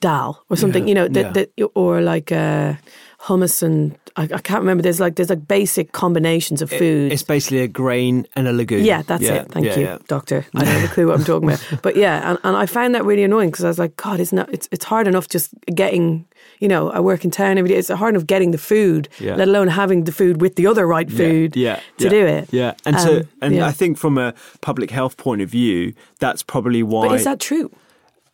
[0.00, 2.74] dal or something, you know, that, that or like uh,
[3.20, 4.82] hummus and I, I can't remember.
[4.82, 7.12] There's like there's like basic combinations of food.
[7.12, 8.84] it's basically a grain and a legume.
[8.84, 9.52] Yeah, that's Yeah, it.
[9.52, 9.98] Thank yeah, you, yeah.
[10.08, 10.46] doctor.
[10.54, 11.62] I don't have a clue what I'm talking about.
[11.82, 14.36] But yeah, and, and I found that really annoying because I was like, God, isn't
[14.36, 16.24] that, it's, it's hard enough just getting,
[16.60, 17.76] you know, I work in town every day.
[17.76, 19.34] It's hard enough getting the food, Yeah.
[19.36, 22.48] let alone having the food with the other right food yeah, to yeah, do it.
[22.52, 23.66] Yeah, and so Um, and yeah.
[23.66, 27.08] I think from a public health point of view, that's probably why.
[27.08, 27.70] But is that true?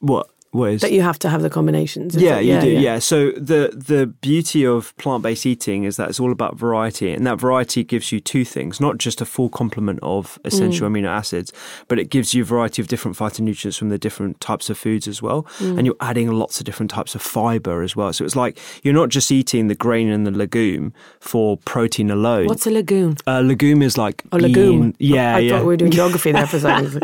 [0.00, 0.28] what?
[0.52, 2.14] What is that you have to have the combinations.
[2.14, 2.68] yeah, you do.
[2.68, 2.98] Yeah.
[3.00, 7.26] So the the beauty of plant based eating is that it's all about variety, and
[7.26, 10.92] that variety gives you two things: not just a full complement of essential Mm.
[11.04, 11.52] amino acids,
[11.88, 15.08] but it gives you a variety of different phytonutrients from the different types of foods
[15.08, 15.78] as well, Mm.
[15.78, 18.12] and you're adding lots of different types of fiber as well.
[18.12, 22.46] So it's like you're not just eating the grain and the legume for protein alone.
[22.46, 23.16] What's a legume?
[23.26, 24.80] a legume is like A legume.
[24.80, 25.50] bean- Yeah, I yeah.
[25.52, 27.00] thought we were doing geography there for a second.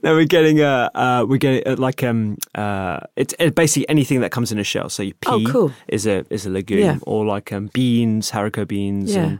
[0.02, 4.30] no, we're getting a uh, we're getting uh, like um uh it's basically anything that
[4.36, 4.88] comes in a shell.
[4.96, 5.70] So your Oh, pea cool.
[5.96, 6.98] is a is a legume, Yeah.
[7.12, 9.24] or like um beans, haricot beans, Yeah.
[9.24, 9.34] and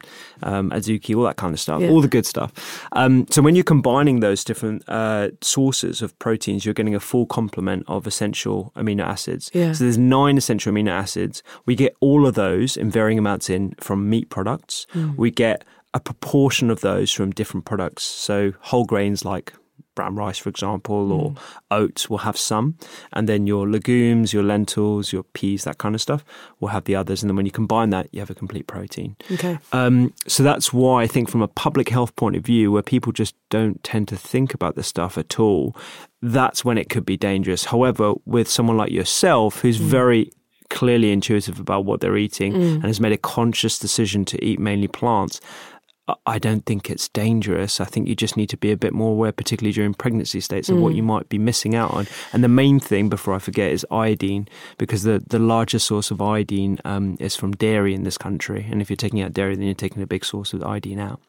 [0.50, 1.90] um, azuki, all that kind of stuff, Yeah.
[1.90, 2.50] all the good stuff.
[3.00, 7.26] Um, so when you're combining those different uh, sources of proteins, you're getting a full
[7.26, 9.44] complement of essential amino acids.
[9.52, 11.42] So there's nine essential amino acids.
[11.66, 14.86] We get all of those in varying amounts in from meat products.
[14.92, 15.10] Hmm.
[15.16, 15.58] We get
[15.94, 18.02] a proportion of those from different products.
[18.04, 18.36] So
[18.70, 19.52] whole grains like
[19.94, 21.38] brown rice, for example, or mm.
[21.70, 22.76] oats will have some,
[23.12, 26.24] and then your legumes, your lentils, your peas, that kind of stuff
[26.60, 27.22] will have the others.
[27.22, 29.16] And then when you combine that, you have a complete protein.
[29.30, 29.58] okay.
[29.72, 33.12] Um, so that's why I think, from a public health point of view, where people
[33.12, 35.76] just don't tend to think about this stuff at all,
[36.20, 37.66] that's when it could be dangerous.
[37.66, 39.84] However, with someone like yourself, who's mm.
[39.84, 40.32] very
[40.72, 42.74] clearly intuitive about what they're eating mm.
[42.76, 45.38] and has made a conscious decision to eat mainly plants.
[46.26, 47.80] I- don't think it's dangerous.
[47.80, 50.68] I think you just need to be a bit more aware, particularly during pregnancy states,
[50.68, 52.06] of what you might be missing out on.
[52.32, 54.48] And the main thing, before I forget, is iodine,
[54.78, 58.66] because the, the largest source of iodine um, is from dairy in this country.
[58.70, 61.20] And if you're taking out dairy, then you're taking a big source of iodine out.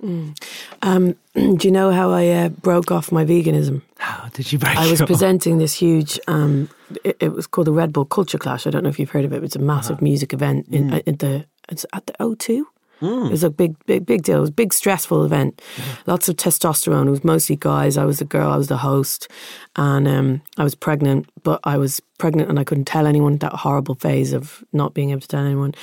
[0.81, 3.81] Um, do you know how I uh, broke off my veganism?
[3.99, 5.07] How did you break I was off?
[5.07, 6.19] presenting this huge.
[6.27, 6.69] Um,
[7.03, 8.65] it, it was called the Red Bull Culture Clash.
[8.65, 9.43] I don't know if you've heard of it.
[9.43, 10.03] It's a massive Uh-huh.
[10.03, 10.93] music event in, Mm.
[10.95, 11.45] uh, in the.
[11.69, 12.63] It's at the O2.
[13.03, 14.37] It was a big, big, big deal.
[14.37, 15.61] It was a big, stressful event.
[16.05, 17.07] Lots of testosterone.
[17.07, 17.97] It was mostly guys.
[17.97, 18.51] I was the girl.
[18.51, 19.27] I was the host,
[19.75, 21.29] and um, I was pregnant.
[21.43, 23.37] But I was pregnant, and I couldn't tell anyone.
[23.37, 25.73] That horrible phase of not being able to tell anyone,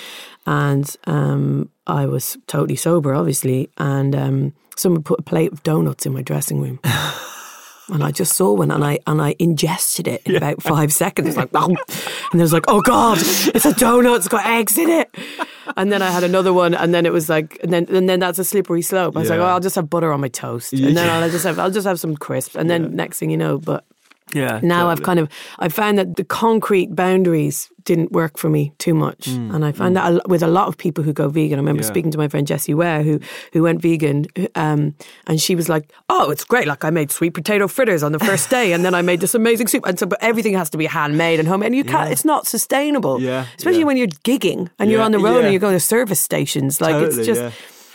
[0.46, 3.68] and um, I was totally sober, obviously.
[3.78, 6.80] And um, someone put a plate of donuts in my dressing room.
[7.92, 11.28] And I just saw one and I and I ingested it in about five seconds.
[11.28, 11.76] It's like, "Nom."
[12.32, 15.14] and it was like, oh God, it's a donut, it's got eggs in it.
[15.76, 18.20] And then I had another one, and then it was like, and then and then
[18.20, 19.16] that's a slippery slope.
[19.16, 21.44] I was like, oh, I'll just have butter on my toast, and then I'll just
[21.44, 23.84] have I'll just have some crisps, and then next thing you know, but
[24.34, 24.60] Yeah.
[24.62, 25.28] now I've kind of
[25.58, 29.96] I found that the concrete boundaries didn't work for me too much, and I find
[29.96, 31.58] that with a lot of people who go vegan.
[31.58, 31.92] I remember Mm, Yeah.
[31.94, 33.18] speaking to my friend Jessie Ware who
[33.52, 34.94] who went vegan, um,
[35.26, 36.66] and she was like, "Oh, it's great!
[36.66, 39.34] Like I made sweet potato fritters on the first day, and then I made this
[39.34, 42.12] amazing soup, and so but everything has to be handmade and homemade, and you can't.
[42.12, 43.86] It's not sustainable, Yeah, especially yeah.
[43.86, 45.44] when you're gigging and you're on the road yeah.
[45.44, 46.80] and you're going to service stations.
[46.80, 47.54] Like Totally, it's just."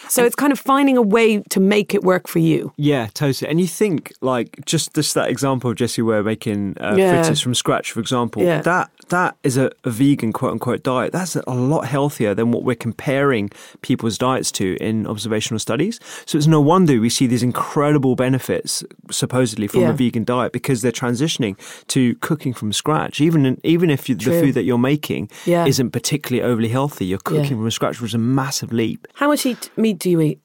[0.09, 2.73] So it's kind of finding a way to make it work for you.
[2.77, 3.49] Yeah, totally.
[3.49, 7.21] And you think like just this that example of Jessie Ware making uh, Yeah.
[7.21, 8.41] fritters from scratch, for example.
[8.43, 8.61] Yeah.
[8.61, 11.11] That that is a, a vegan quote unquote diet.
[11.11, 13.49] That's a lot healthier than what we're comparing
[13.81, 15.99] people's diets to in observational studies.
[16.25, 19.89] So it's no wonder we see these incredible benefits supposedly from Yeah.
[19.89, 23.21] a vegan diet because they're transitioning to cooking from scratch.
[23.21, 25.65] Even in, even if you, the food that you're making Yeah.
[25.65, 27.63] isn't particularly overly healthy, you're cooking Yeah.
[27.63, 29.07] from scratch, which is a massive leap.
[29.15, 30.39] How much eat, meat do you eat?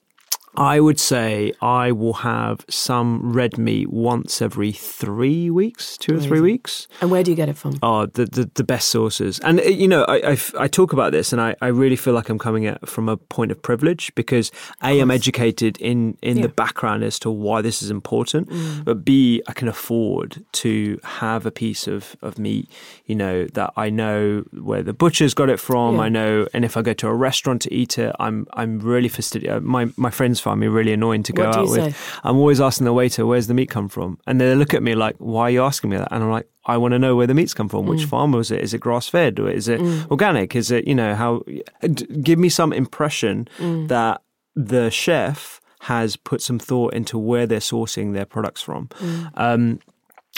[0.57, 6.21] I would say I will have some red meat once every three weeks, two or
[6.21, 6.89] three weeks.
[7.01, 7.79] And where do you get it from?
[7.83, 9.39] Oh, the, the, the best sources.
[9.41, 12.15] And, uh, you know, I, I, I talk about this and I, I really feel
[12.15, 14.51] like I'm coming at from a point of privilege because
[14.83, 16.43] A, I'm educated in, in Yeah.
[16.43, 18.85] the background as to why this is important, Mm.
[18.85, 22.69] but B, I can afford to have a piece of, of meat,
[23.07, 25.95] you know, that I know where the butcher's got it from.
[25.97, 26.01] Yeah.
[26.03, 29.09] I know, and if I go to a restaurant to eat it, I'm, I'm really
[29.09, 29.63] fastidious.
[29.63, 31.95] My, my friends find me really annoying to go out with.
[31.97, 32.19] say?
[32.25, 34.19] I'm always asking the waiter, where's the meat come from?
[34.27, 36.09] And they look at me like, why are you asking me that?
[36.11, 37.85] And I'm like, I want to know where the meat's come from.
[37.87, 37.89] Mm.
[37.89, 38.61] Which farm was it?
[38.61, 39.81] Is it grass fed or is it
[40.11, 40.55] organic?
[40.55, 41.43] Is it, you know, how,
[42.23, 43.89] give me some impression Mm.
[43.89, 44.23] that
[44.55, 48.89] the chef has put some thought into where they're sourcing their products from.
[48.89, 49.31] Mm.
[49.37, 49.81] Um,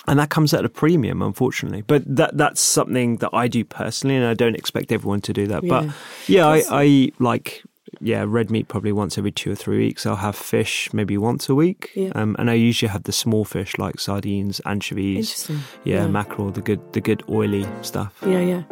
[0.07, 1.83] and that comes at a premium, unfortunately.
[1.83, 5.47] But that that's something that I do personally, and I don't expect everyone to do
[5.49, 5.63] that.
[5.67, 5.93] But Yeah.
[6.27, 7.63] yeah, I, I like
[8.03, 10.05] yeah red meat probably once every two or three weeks.
[10.07, 12.11] I'll have fish maybe once a week, Yeah.
[12.15, 15.61] um, and I usually have the small fish like sardines, anchovies, Interesting.
[15.85, 16.09] yeah, Yeah.
[16.09, 18.13] mackerel, the good the good oily stuff.
[18.27, 18.63] Yeah, yeah.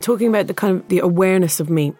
[0.00, 1.94] Talking about the kind of the awareness of meat,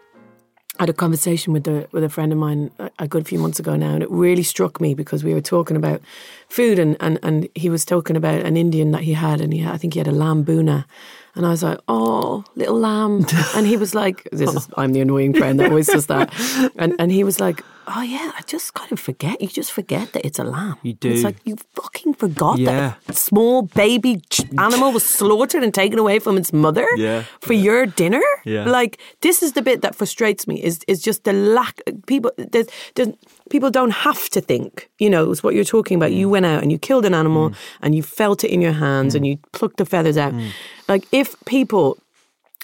[0.79, 3.61] I had a conversation with a with a friend of mine a, good few months
[3.61, 6.01] ago now, and it really struck me because we were talking about
[6.49, 9.61] food, and, and, and he was talking about an Indian that he had, and he
[9.61, 10.85] had, I think he had a lamb bhuna,
[11.37, 13.27] And I was like, oh, little lamb.
[13.57, 16.33] And he was like, this is, I'm the annoying friend that always does that.
[16.79, 19.43] And, and he was like, oh, yeah, I just kind of forget.
[19.43, 20.77] You just forget that it's a lamb.
[20.83, 22.71] You And It's like, you fucking forgot Yeah.
[22.71, 24.23] that a small baby
[24.59, 27.25] animal was slaughtered and taken away from its mother Yeah.
[27.41, 28.23] for your dinner.
[28.45, 28.65] Yeah.
[28.65, 31.81] Like, this is the bit that frustrates me is, is just the lack.
[32.07, 33.09] People, there's, there's,
[33.51, 36.11] people don't have to think, you know, it's what you're talking about.
[36.11, 36.17] Mm.
[36.21, 39.13] You went out and you killed an animal and you felt it in your hands
[39.13, 39.17] Mm.
[39.17, 40.33] and you plucked the feathers out.
[40.89, 41.99] Like, if people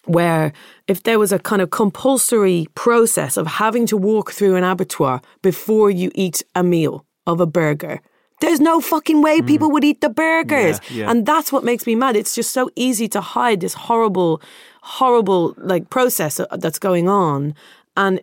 [0.05, 0.53] where
[0.87, 5.21] if there was a kind of compulsory process of having to walk through an abattoir
[5.43, 8.01] before you eat a meal of a burger.
[8.41, 10.81] There's no fucking way people would eat the burgers.
[10.81, 10.91] Mm.
[10.91, 11.11] Yeah, yeah.
[11.11, 12.17] And that's what makes me mad.
[12.17, 14.41] It's just so easy to hide this horrible,
[14.81, 17.55] horrible like process that's going on.
[17.99, 18.23] And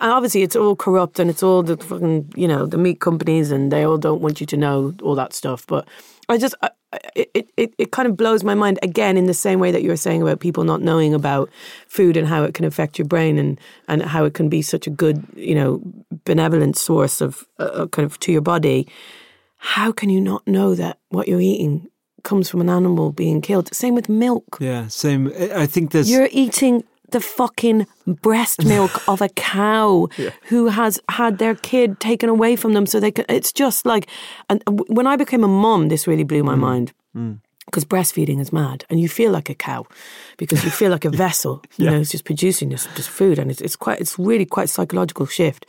[0.00, 3.72] obviously it's all corrupt and it's all the fucking, you know, the meat companies and
[3.72, 5.66] they all don't want you to know all that stuff.
[5.66, 5.88] But
[6.28, 6.70] I just, I,
[7.14, 9.88] it, it, it kind of blows my mind again in the same way that you
[9.88, 11.50] were saying about people not knowing about
[11.88, 14.86] food and how it can affect your brain and, and how it can be such
[14.86, 15.80] a good, you know,
[16.24, 18.86] benevolent source of uh, kind of to your body.
[19.56, 21.88] How can you not know that what you're eating
[22.22, 23.74] comes from an animal being killed?
[23.74, 24.58] Same with milk.
[24.60, 25.32] Yeah, same.
[25.54, 26.10] I think there's.
[26.10, 26.84] You're eating
[27.14, 30.08] the fucking breast milk of a cow
[30.48, 34.08] who has had their kid taken away from them so they can it's just like
[34.50, 36.58] and when I became a mom, this really blew my mm.
[36.58, 36.92] mind.
[37.16, 37.38] Mm.
[37.66, 39.86] Because breastfeeding is mad and you feel like a cow
[40.36, 43.50] because you feel like a vessel you know it's just producing this, this food and
[43.50, 45.64] it's, it's quite it's really quite psychological shift.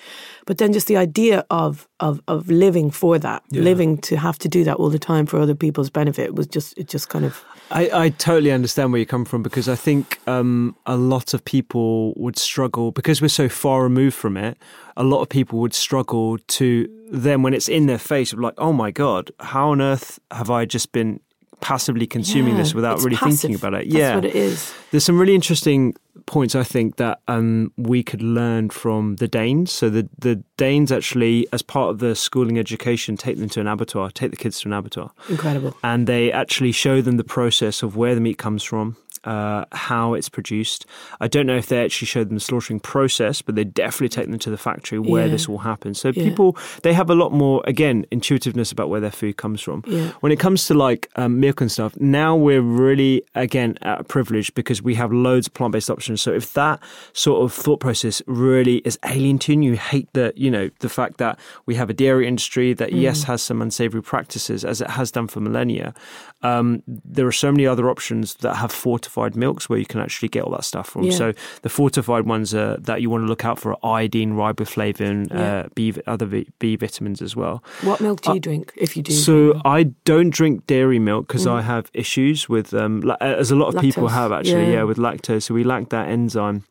[0.45, 4.49] But then just the idea of of of living for that living to have to
[4.49, 7.45] do that all the time for other people's benefit was just it just kind of
[7.71, 11.43] I, I totally understand where you come from because I think um, a lot of
[11.43, 14.57] people would struggle because we're so far removed from it.
[14.95, 18.53] A lot of people would struggle to then when it's in their face, of like,
[18.57, 21.19] oh my god, how on earth have I just been
[21.61, 23.39] passively consuming Yeah, this without really passive.
[23.39, 23.85] thinking about it?
[23.89, 24.73] That's yeah, what it is.
[24.91, 25.95] There's some really interesting
[26.25, 29.71] points I think that um, we could learn from the Danes.
[29.71, 33.67] So the the Danes actually, as part of the schooling education, take them to an
[33.67, 37.83] abattoir, take the kids to an abattoir incredible and they actually show them the process
[37.83, 38.95] of where the meat comes from,
[39.25, 40.85] uh, how it's produced.
[41.19, 44.29] I don't know if they actually show them the slaughtering process, but they definitely take
[44.29, 45.31] them to the factory where Yeah.
[45.31, 45.99] this all happens.
[45.99, 46.23] So Yeah.
[46.23, 49.83] people they have a lot more again intuitiveness about where their food comes from.
[49.87, 50.09] Yeah.
[50.21, 54.03] When it comes to like um, milk and stuff, now we're really again at a
[54.03, 56.21] privilege because we have loads of plant based options.
[56.21, 56.79] So if that
[57.13, 60.89] sort of thought process really is alien to you, you hate the you know the
[60.89, 64.89] fact that we have a dairy industry that yes has some unsavory practices as it
[64.89, 65.93] has done for millennia.
[66.41, 68.71] Um, there are so many other options that have
[69.15, 71.03] fortified milks where you can actually get all that stuff from.
[71.03, 71.11] Yeah.
[71.17, 75.29] So the fortified ones uh, that you want to look out for are iodine, riboflavin,
[75.31, 75.39] Yeah.
[75.65, 76.25] uh, B, other
[76.59, 77.63] B vitamins as well.
[77.83, 79.13] What milk do you drink if you do?
[79.13, 81.51] Uh, So I don't drink dairy milk because Mm.
[81.59, 84.77] I have issues with, um, la- as a lot of people have actually, Yeah.
[84.79, 84.83] yeah.
[84.83, 85.43] with lactose.
[85.43, 86.63] So we lack that enzyme.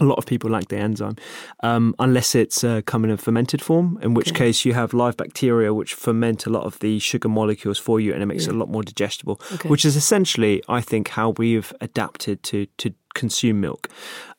[0.00, 1.16] A lot of people lack the enzyme,
[1.62, 4.46] um, unless it's uh, come in a fermented form, in which Okay.
[4.46, 8.12] case you have live bacteria which ferment a lot of the sugar molecules for you,
[8.14, 9.40] and it makes it a lot more digestible.
[9.52, 9.68] Okay.
[9.68, 13.88] Which is essentially, I think, how we've adapted to to consume milk.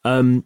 [0.03, 0.43] Um,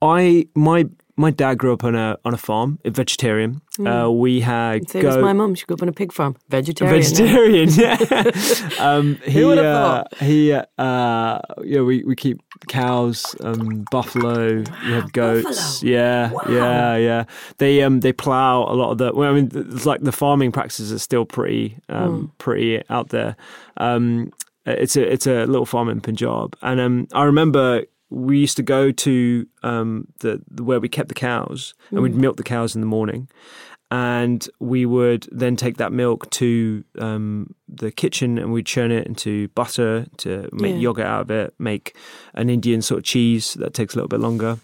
[0.00, 3.62] I my my dad grew up on a on a farm, a vegetarian.
[3.84, 4.88] Uh, we had.
[4.88, 5.54] Same go as my mum.
[5.54, 6.36] She grew up on a pig farm.
[6.48, 7.02] Vegetarian.
[7.02, 7.68] vegetarian.
[7.70, 7.96] Yeah.
[8.78, 10.18] um, he, Who would've uh, thought?
[10.18, 14.62] he, uh, yeah, we, we keep cows, um, buffalo.
[14.86, 15.80] We have goats.
[15.80, 15.92] buffalo.
[15.92, 17.24] Yeah, yeah, yeah.
[17.58, 19.12] They um they plow a lot of the.
[19.14, 23.36] Well, I mean, it's like the farming practices are still pretty um pretty out there.
[23.78, 24.32] Um,
[24.66, 27.84] it's a it's a little farm in Punjab, and um I remember.
[28.10, 32.14] We used to go to um, the, the where we kept the cows, and we'd
[32.14, 33.28] milk the cows in the morning,
[33.90, 39.06] and we would then take that milk to um, the kitchen and we'd churn it
[39.06, 40.80] into butter to make Yeah.
[40.80, 41.96] yogurt out of it, make
[42.34, 44.58] an Indian sort of cheese that takes a little bit longer.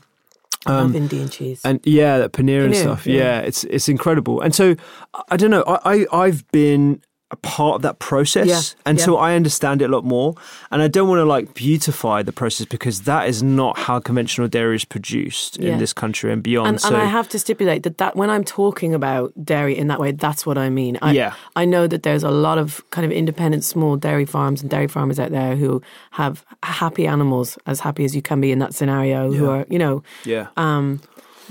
[0.67, 1.61] I love Indian cheese.
[1.65, 3.05] And yeah, that paneer and stuff.
[3.07, 3.17] yeah.
[3.19, 3.39] Yeah.
[3.41, 4.41] it's it's incredible.
[4.41, 4.77] And so
[5.15, 5.65] I- I don't know.
[5.67, 7.01] I, I I've been
[7.33, 9.17] a part of that process, Yeah, and so.
[9.17, 10.35] I understand it a lot more.
[10.71, 14.49] And I don't want to like beautify the process because that is not how conventional
[14.49, 15.73] dairy is produced Yeah.
[15.73, 16.69] in this country and beyond.
[16.69, 19.87] and, so and I have to stipulate that, that when I'm talking about dairy in
[19.89, 20.99] that way, that's what I mean.
[21.03, 21.33] I, Yeah.
[21.57, 24.89] I know that there's a lot of kind of independent small dairy farms and dairy
[24.89, 25.81] farmers out there who
[26.13, 29.79] have happy animals, as happy as you can be in that scenario, who are, you
[29.79, 31.01] know, yeah, um,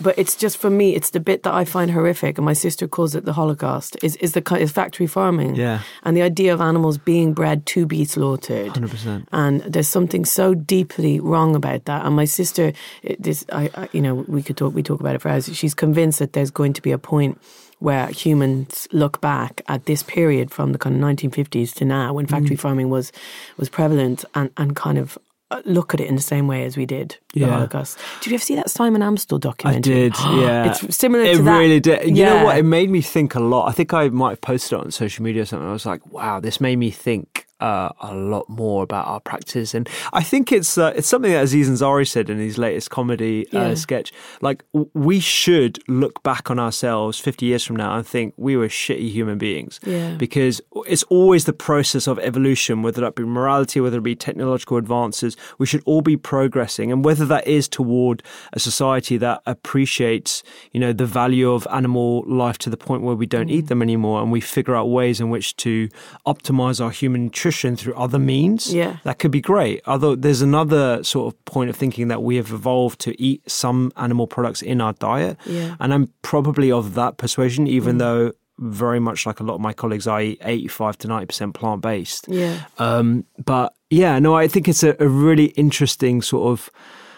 [0.01, 2.87] but it's just for me, it's the bit that I find horrific, and my sister
[2.87, 3.97] calls it the Holocaust.
[4.03, 5.55] Is is the is factory farming?
[5.55, 5.79] Yeah.
[6.03, 8.73] and the idea of animals being bred to be slaughtered.
[8.73, 9.27] 100%.
[9.31, 12.05] And there's something so deeply wrong about that.
[12.05, 12.73] And my sister,
[13.19, 15.49] this, I, I, you know, we could talk, we talk about it for hours.
[15.55, 17.39] She's convinced that there's going to be a point
[17.79, 22.25] where humans look back at this period from the kind of 1950s to now, when
[22.27, 22.29] Mm.
[22.29, 23.11] factory farming was
[23.57, 25.17] was prevalent, and and kind of.
[25.65, 27.47] Look at it in the same way as we did the Yeah.
[27.49, 27.97] Holocaust.
[28.21, 29.93] Did you ever see that Simon Amstell documentary?
[29.93, 30.71] I did, yeah.
[30.71, 31.57] It's similar it to that.
[31.59, 32.05] really did.
[32.07, 32.39] You Yeah.
[32.39, 32.57] know what?
[32.57, 33.67] It made me think a lot.
[33.67, 35.67] I think I might have posted it on social media or something.
[35.67, 39.73] I was like, wow, this made me think uh, a lot more about our practice.
[39.73, 43.45] And I think it's uh, it's something that Aziz Ansari said in his latest comedy
[43.51, 43.61] Yeah.
[43.67, 44.11] uh, sketch.
[44.41, 48.57] Like, w- we should look back on ourselves 50 years from now and think we
[48.57, 49.79] were shitty human beings.
[49.85, 50.15] Yeah.
[50.17, 54.77] Because it's always the process of evolution, whether that be morality, whether it be technological
[54.77, 55.37] advances.
[55.59, 56.91] We should all be progressing.
[56.91, 62.23] And whether that is toward a society that appreciates, you know, the value of animal
[62.27, 63.51] life to the point where we don't Mm.
[63.57, 65.89] eat them anymore and we figure out ways in which to
[66.25, 68.73] optimize our human nutrition through other means.
[68.73, 68.97] Yeah.
[69.03, 69.81] That could be great.
[69.85, 73.91] Although there's another sort of point of thinking that we have evolved to eat some
[73.97, 75.37] animal products in our diet.
[75.45, 75.75] Yeah.
[75.79, 79.73] And I'm probably of that persuasion, even though very much like a lot of my
[79.73, 82.27] colleagues, I eat 85 to 90% plant based.
[82.27, 82.63] Yeah.
[82.77, 86.69] Um, but yeah, no, I think it's a, a really interesting sort of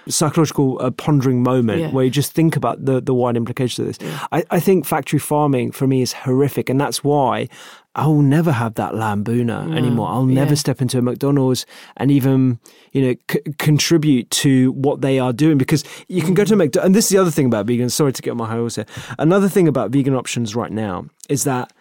[0.07, 1.91] psychological uh, pondering moment Yeah.
[1.91, 4.19] where you just think about the, the wide implications of this.
[4.31, 7.47] I, I think factory farming for me is horrific, and that's why
[7.95, 10.09] I'll never have that lamb bhuna mm, anymore.
[10.09, 10.55] I'll never yeah.
[10.55, 11.65] step into a McDonald's
[11.97, 12.59] and even
[12.91, 16.53] you know c- contribute to what they are doing because you can go to mm.
[16.53, 16.87] a McDonald's.
[16.87, 17.89] And this is the other thing about vegan.
[17.89, 18.85] Sorry to get on my high horse here.
[19.19, 21.71] Another thing about vegan options right now is that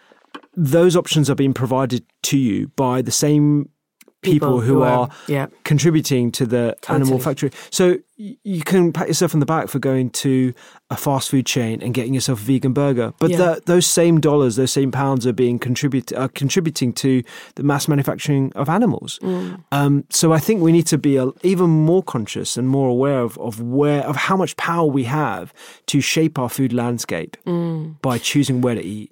[0.55, 3.69] those options are being provided to you by the same
[4.23, 5.47] people, People who, who are, are- yeah.
[5.63, 7.51] contributing to the animal factory.
[7.69, 10.53] So you can pat yourself on the back for going to
[10.89, 13.37] a fast food chain and getting yourself a vegan burger, but Yeah.
[13.37, 17.23] that those same dollars, those same pounds are being contribute are contributing to
[17.55, 19.19] the mass manufacturing of animals.
[19.23, 19.63] Mm.
[19.71, 23.19] Um, so I think we need to be a, even more conscious and more aware
[23.21, 25.51] of, of where of how much power we have
[25.87, 27.99] to shape our food landscape Mm.
[28.01, 29.11] by choosing where to eat.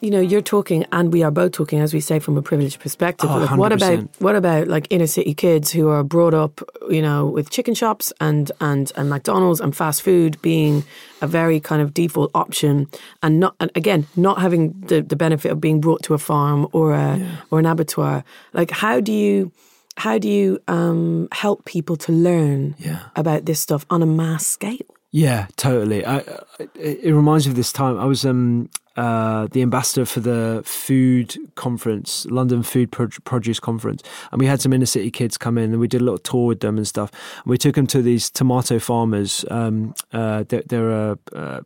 [0.00, 2.80] you know, you're talking, and we are both talking, as we say, from a privileged
[2.80, 3.30] perspective.
[3.30, 4.20] Oh, like, what about 100%.
[4.20, 8.12] what about like inner city kids who are brought up, you know, with chicken shops
[8.20, 10.84] and and and McDonald's and fast food being
[11.20, 12.86] a very kind of default option,
[13.22, 16.66] and not and again not having the the benefit of being brought to a farm
[16.72, 17.20] or a
[17.50, 18.24] or an abattoir.
[18.52, 19.52] Like, how do you?
[19.96, 23.00] How do you um, help people to learn Yeah.
[23.16, 24.78] about this stuff on a mass scale?
[25.10, 26.06] Yeah, totally.
[26.06, 26.22] I, I,
[26.74, 27.98] it it reminds me of this time.
[27.98, 34.02] I was um, uh, the ambassador for the food conference, London Food Pro- Produce Conference,
[34.32, 36.46] and we had some inner city kids come in, and we did a little tour
[36.48, 37.10] with them and stuff.
[37.46, 39.44] we took them to these tomato farmers.
[39.50, 41.60] Um, uh, there, there are uh,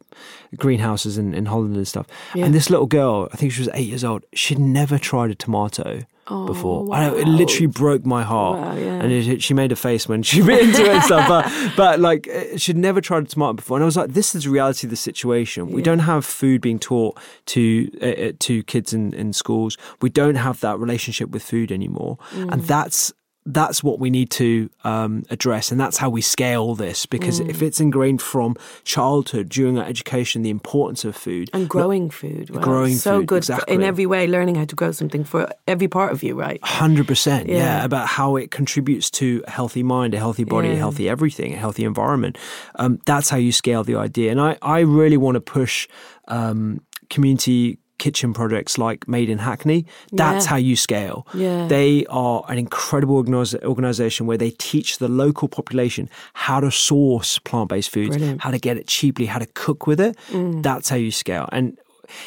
[0.57, 2.07] greenhouses in, in Holland and stuff.
[2.35, 2.45] Yeah.
[2.45, 4.25] And this little girl, I think she was eight years old.
[4.35, 6.03] She'd never tried a tomato.
[6.27, 9.03] before, I know, it literally broke my heart, Wow, yeah.
[9.03, 11.29] and it, she made a face when she bit into it and stuff.
[11.29, 14.35] But, but like, uh, she'd never tried a tomato before, and I was like, "This
[14.35, 15.71] is the reality of the situation.
[15.71, 17.14] We don't have food being taught
[17.47, 19.77] to uh, uh, to kids in, in schools.
[20.03, 23.13] We don't have that relationship with food anymore, and that's
[23.47, 27.05] that's what we need to um, address, and that's how we scale this.
[27.05, 27.51] Because Mm.
[27.51, 32.49] if it's ingrained from childhood during our education, the importance of food And growing food.
[32.49, 35.51] Well, Growing so food, good for- in every way, learning how to grow something for
[35.69, 36.59] every part of you, right?
[36.65, 37.57] Hundred percent, yeah.
[37.59, 37.85] Yeah.
[37.85, 41.59] About how it contributes to a healthy mind, a healthy body, a healthy everything, a
[41.59, 42.39] healthy environment.
[42.77, 45.87] Um, that's how you scale the idea, and I, I really want to push
[46.29, 46.81] um,
[47.11, 49.87] community kitchen projects like Made in Hackney.
[50.13, 50.51] That's Yeah.
[50.51, 51.27] how you scale.
[51.33, 51.69] Yeah.
[51.69, 53.17] They are an incredible
[53.65, 58.43] organization where they teach the local population how to source plant based foods, Brilliant.
[58.43, 60.17] how to get it cheaply, how to cook with it.
[60.33, 60.63] Mm.
[60.63, 61.49] That's how you scale.
[61.53, 61.79] And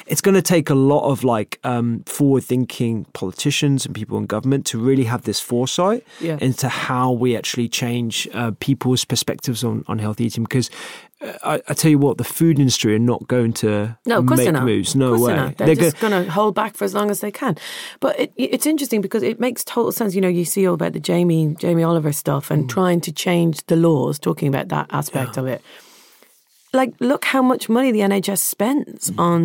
[0.06, 4.26] it's going to take a lot of like um, forward thinking politicians and people in
[4.26, 6.38] government to really have this foresight Yeah.
[6.42, 10.70] into how we actually change uh, people's perspectives on, on healthy eating because
[11.22, 14.26] uh, I, I tell you what the food industry are not going to No, of
[14.28, 14.66] course make they're not.
[14.66, 17.32] moves no way They're, they're, just going to hold back for as long as they
[17.32, 17.58] can.
[18.00, 20.14] But it, it's interesting because it makes total sense.
[20.16, 22.52] You know, you see all about the Jamie Jamie Oliver stuff Mm.
[22.52, 25.62] and trying to change the laws, talking about that aspect of it.
[26.80, 29.20] Like, look how much money the NHS spends Mm.
[29.30, 29.40] on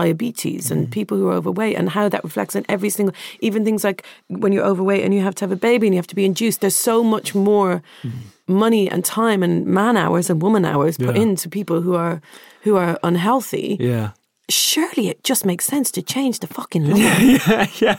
[0.00, 3.14] diabetes and people who are overweight, and how that reflects in every single,
[3.46, 4.00] even things like
[4.42, 6.26] when you're overweight and you have to have a baby and you have to be
[6.32, 6.60] induced.
[6.60, 7.72] There's so much more
[8.02, 8.10] Mm.
[8.64, 11.22] money and time and man hours and woman hours put Yeah.
[11.22, 12.16] into people who are
[12.64, 14.08] who are unhealthy yeah
[14.50, 17.94] surely it just makes sense to change the fucking law yeah yeah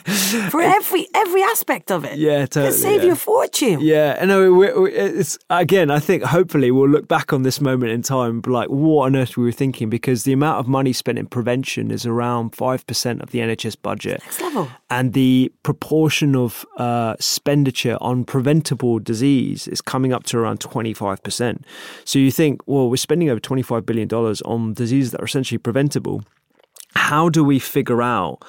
[0.50, 2.18] for every every aspect of it.
[2.18, 3.08] Yeah, It'll totally, save yeah.
[3.08, 3.80] you a fortune.
[3.82, 5.90] Yeah, and no, it's again.
[5.92, 9.38] I think hopefully we'll look back on this moment in time, like what on earth
[9.38, 13.22] we were thinking, because the amount of money spent in prevention is around five percent
[13.22, 14.70] of the NHS budget, Next level.
[14.90, 20.94] and the proportion of uh, expenditure on preventable disease is coming up to around twenty
[20.94, 21.66] five percent.
[22.04, 25.26] So you think, well, we're spending over twenty five billion dollars on diseases that are
[25.26, 26.24] essentially preventable.
[26.96, 28.44] How do we figure out?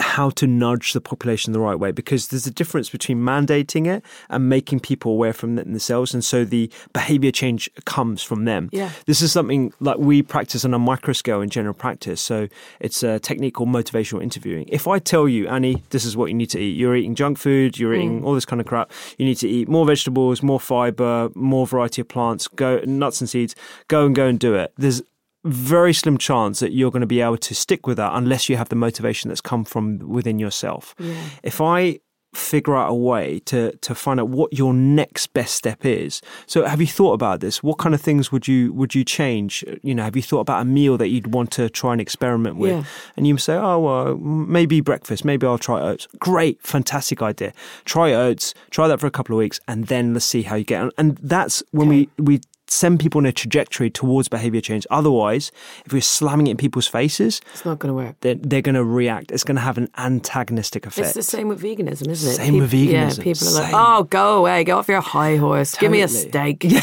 [0.00, 1.92] how to nudge the population the right way?
[1.92, 6.24] Because there's a difference between mandating it and making people aware from it themselves and
[6.24, 8.68] so the behavior change comes from them.
[8.72, 8.90] Yeah.
[9.06, 12.48] this is something like we practice on a micro scale in general practice so
[12.80, 14.66] it's a technique called motivational interviewing.
[14.68, 16.76] If i tell you annie this is what you need to eat.
[16.76, 18.24] You're eating junk food you're eating mm.
[18.24, 18.90] all this kind of crap.
[19.18, 22.48] You need to eat more vegetables more fiber more variety of plants.
[22.48, 23.54] Go nuts and seeds.
[23.88, 24.72] Go and go and do it.
[24.76, 25.02] There's
[25.44, 28.56] very slim chance that you're going to be able to stick with that unless you
[28.56, 30.94] have the motivation that's come from within yourself.
[31.42, 32.00] If I
[32.32, 36.22] figure out a way to to find out what your next best step is.
[36.46, 37.62] So have you thought about this?
[37.62, 39.64] What kind of things would you would you change?
[39.82, 42.56] You know, have you thought about a meal that you'd want to try and experiment
[42.56, 42.70] with?
[42.70, 42.84] Yeah.
[43.16, 47.52] And you say, "Oh, well, maybe breakfast, maybe I'll try oats." Great, fantastic idea.
[47.84, 50.64] Try oats, try that for a couple of weeks and then let's see how you
[50.64, 50.90] get on.
[50.98, 52.40] And that's when we we
[52.72, 54.86] send people on a trajectory towards behavior change.
[54.90, 55.50] Otherwise,
[55.84, 58.14] if we're slamming it in people's faces, It's not going to work.
[58.20, 59.32] they're, they're going to react.
[59.32, 61.06] It's going to have an antagonistic effect.
[61.08, 62.36] It's the same with veganism, isn't it?
[62.36, 63.74] Same with Peop- Yeah, veganism, people are like, same.
[63.74, 66.28] "Oh, go away, get off your high horse, give me a Totally.
[66.28, 66.72] steak."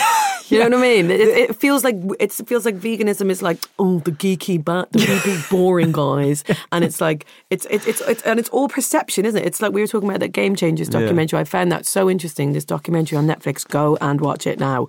[0.49, 1.11] You know what I mean?
[1.11, 4.99] It, it feels like it feels like veganism is like oh the geeky, ba- the
[4.99, 9.41] geeky, boring guys, and it's like it's it's it's, it's and it's all perception, isn't
[9.41, 9.45] it?
[9.45, 11.37] It's like we were talking about that Game Changers documentary.
[11.37, 12.53] I found that so interesting.
[12.53, 13.67] This documentary on Netflix.
[13.67, 14.87] Go and watch it now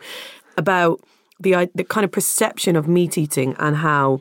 [0.58, 1.00] about
[1.44, 4.20] the the kind of perception of meat eating and how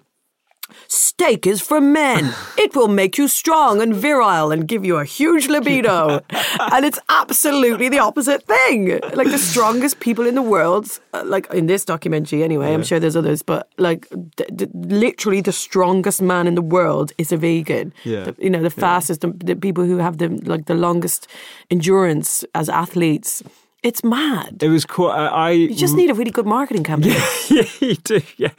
[0.88, 2.34] Steak is for men.
[2.58, 6.00] It will make you strong and virile and give you a huge libido.
[6.74, 9.00] and it's absolutely the opposite thing.
[9.20, 13.00] Like the strongest people in the world, uh, like in this documentary anyway, I'm sure
[13.00, 14.02] there's others, but like
[14.36, 14.68] d- d-
[15.06, 17.94] literally the strongest man in the world is a vegan.
[18.04, 18.24] Yeah.
[18.26, 21.28] The- you know, the fastest, the, the people who have the like the longest
[21.72, 23.42] endurance as athletes.
[23.84, 24.64] It's mad.
[24.64, 25.08] it was cool.
[25.12, 27.14] I, I You just need a really good marketing campaign.
[27.50, 28.22] yeah, you do.
[28.36, 28.50] Yeah.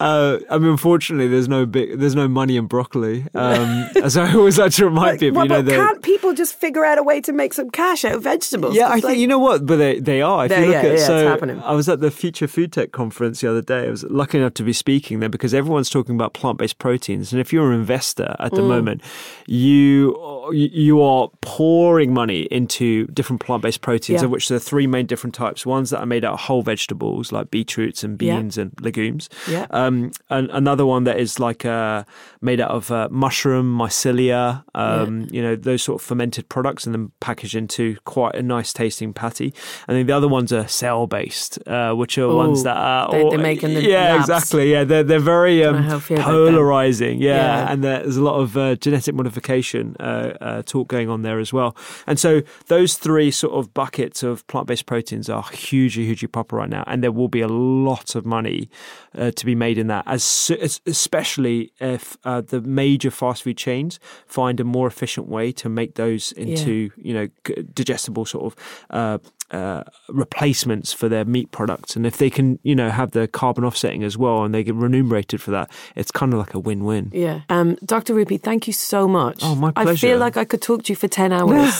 [0.00, 3.24] Uh, I mean, unfortunately, there's no big, there's no money in broccoli.
[3.32, 6.56] Um, as I always like to remind people, Well, you know, but can't people just
[6.56, 8.74] figure out a way to make some cash out of vegetables?
[8.74, 10.46] Yeah, I It's think like- you know what, but they they are.
[10.46, 11.60] If you look yeah, at yeah, it's happening.
[11.62, 13.86] I was at the Future Food Tech conference the other day.
[13.86, 17.32] I was lucky enough to be speaking there because everyone's talking about plant based proteins,
[17.32, 18.56] and if you're an investor at Mm.
[18.56, 19.02] the moment,
[19.46, 24.26] you you are pouring money into different plant based proteins, Yeah.
[24.26, 25.64] of which are three main different types.
[25.64, 28.36] Ones that are made out of whole vegetables like beetroots and Yeah.
[28.36, 29.28] beans and legumes.
[29.54, 29.66] Yeah.
[29.70, 32.02] Um, and another one that is like uh,
[32.40, 34.64] made out of uh, mushroom mycelia.
[34.74, 38.72] Um, You know those sort of fermented products, and then packaged into quite a nice
[38.72, 39.54] tasting patty.
[39.86, 43.28] And then the other ones are cell based, uh, which are ones that are they-
[43.30, 44.28] they're making the yeah labs.
[44.28, 47.34] exactly yeah they're they're very um, know how I feel about polarizing yeah.
[47.36, 47.70] Yeah.
[47.72, 51.52] and there's a lot of uh, genetic modification uh, uh, talk going on there as
[51.52, 51.76] well.
[52.06, 56.62] And so those three sort of buckets of plant based proteins are hugely, hugely popular
[56.62, 58.68] right now, and there will be a lot of money
[59.16, 60.50] uh, to be made in that, as,
[60.86, 65.94] especially if uh, the major fast food chains find a more efficient way to make
[65.94, 67.04] those into yeah.
[67.04, 67.28] you know
[67.74, 68.54] digestible sort
[68.90, 69.20] of
[69.50, 73.64] uh, replacements for their meat products, and if they can, you know, have the carbon
[73.64, 77.10] offsetting as well, and they get remunerated for that, it's kind of like a win-win.
[77.14, 77.42] Yeah.
[77.48, 78.14] Um, Dr.
[78.14, 79.40] Rupy, thank you so much.
[79.42, 79.90] Oh, my pleasure.
[79.90, 81.74] I feel like I could talk to you for ten hours,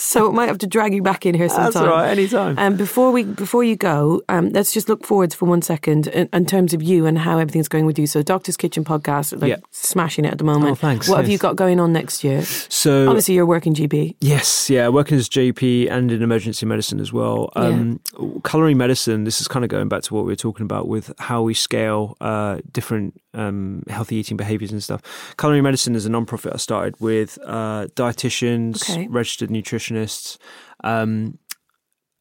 [0.00, 1.64] so I might have to drag you back in here sometime.
[1.64, 2.58] That's all right, anytime.
[2.58, 6.28] Um, before we before you go, um, let's just look forwards for one second in,
[6.32, 8.06] in, terms of you and how everything's going with you.
[8.06, 10.72] So, Doctor's Kitchen podcast, like smashing it at the moment.
[10.72, 11.08] Oh, thanks.
[11.08, 11.22] What yes.
[11.22, 12.42] have you got going on next year?
[12.42, 14.16] So, obviously, you're working GP.
[14.20, 17.11] Yes, yeah, working as GP and in emergency medicine as well.
[17.54, 18.28] Um, yeah.
[18.44, 21.12] Culinary medicine, this is kind of going back to what we were talking about with
[21.18, 25.34] how we scale uh, different um, healthy eating behaviors and stuff.
[25.38, 29.06] Culinary medicine is a non-profit I started with uh, dietitians, okay.
[29.08, 30.38] registered nutritionists,
[30.84, 31.38] um,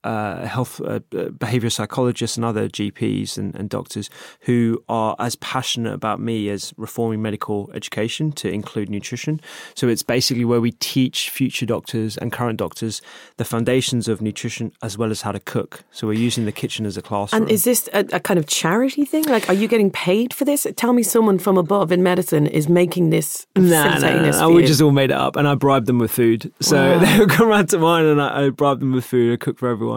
[0.03, 4.09] uh, health uh, behavioral psychologists and other GPs and, and, doctors
[4.41, 9.39] who are as passionate about me as reforming medical education to include nutrition.
[9.75, 13.01] So it's basically where we teach future doctors and current doctors
[13.37, 15.83] the foundations of nutrition as well as how to cook.
[15.91, 17.43] So we're using the kitchen as a classroom.
[17.43, 19.25] And is this a, a kind of charity thing?
[19.25, 20.65] Like, are you getting paid for this?
[20.77, 23.45] Tell me, someone from above in medicine is making this.
[23.55, 24.49] Nah, nah.
[24.49, 26.51] we just all made it up, and I bribed them with food.
[26.59, 26.99] So wow.
[27.05, 29.33] they would come around to mine, and I, I bribed them with food.
[29.33, 29.90] I cook for everyone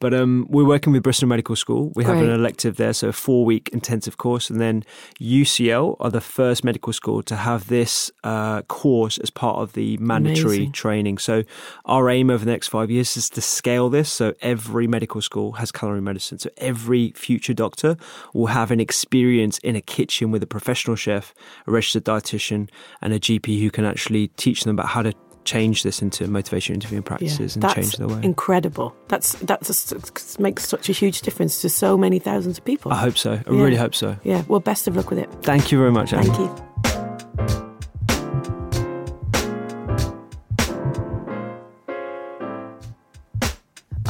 [0.00, 1.92] But um, we're working with Bristol Medical School.
[1.94, 2.16] We Great.
[2.16, 4.50] have an elective there, so a four week intensive course.
[4.50, 4.84] And then
[5.20, 9.96] UCL are the first medical school to have this uh, course as part of the
[9.98, 10.72] mandatory Amazing.
[10.72, 11.18] training.
[11.18, 11.44] So
[11.84, 15.52] our aim over the next five years is to scale this so every medical school
[15.52, 16.38] has culinary medicine.
[16.38, 17.96] So every future doctor
[18.34, 21.34] will have an experience in a kitchen with a professional chef,
[21.66, 22.68] a registered dietitian,
[23.00, 25.12] and a GP who can actually teach them about how to
[25.48, 28.20] change this into motivation interviewing practices yeah, and change the way.
[28.22, 28.94] Incredible.
[29.08, 32.92] That's that's a, makes such a huge difference to so many thousands of people.
[32.92, 33.32] I hope so.
[33.32, 33.62] I yeah.
[33.62, 34.16] really hope so.
[34.24, 34.42] Yeah.
[34.46, 35.30] Well, best of luck with it.
[35.42, 36.12] Thank you very much.
[36.12, 36.24] Anne.
[36.24, 36.67] Thank you.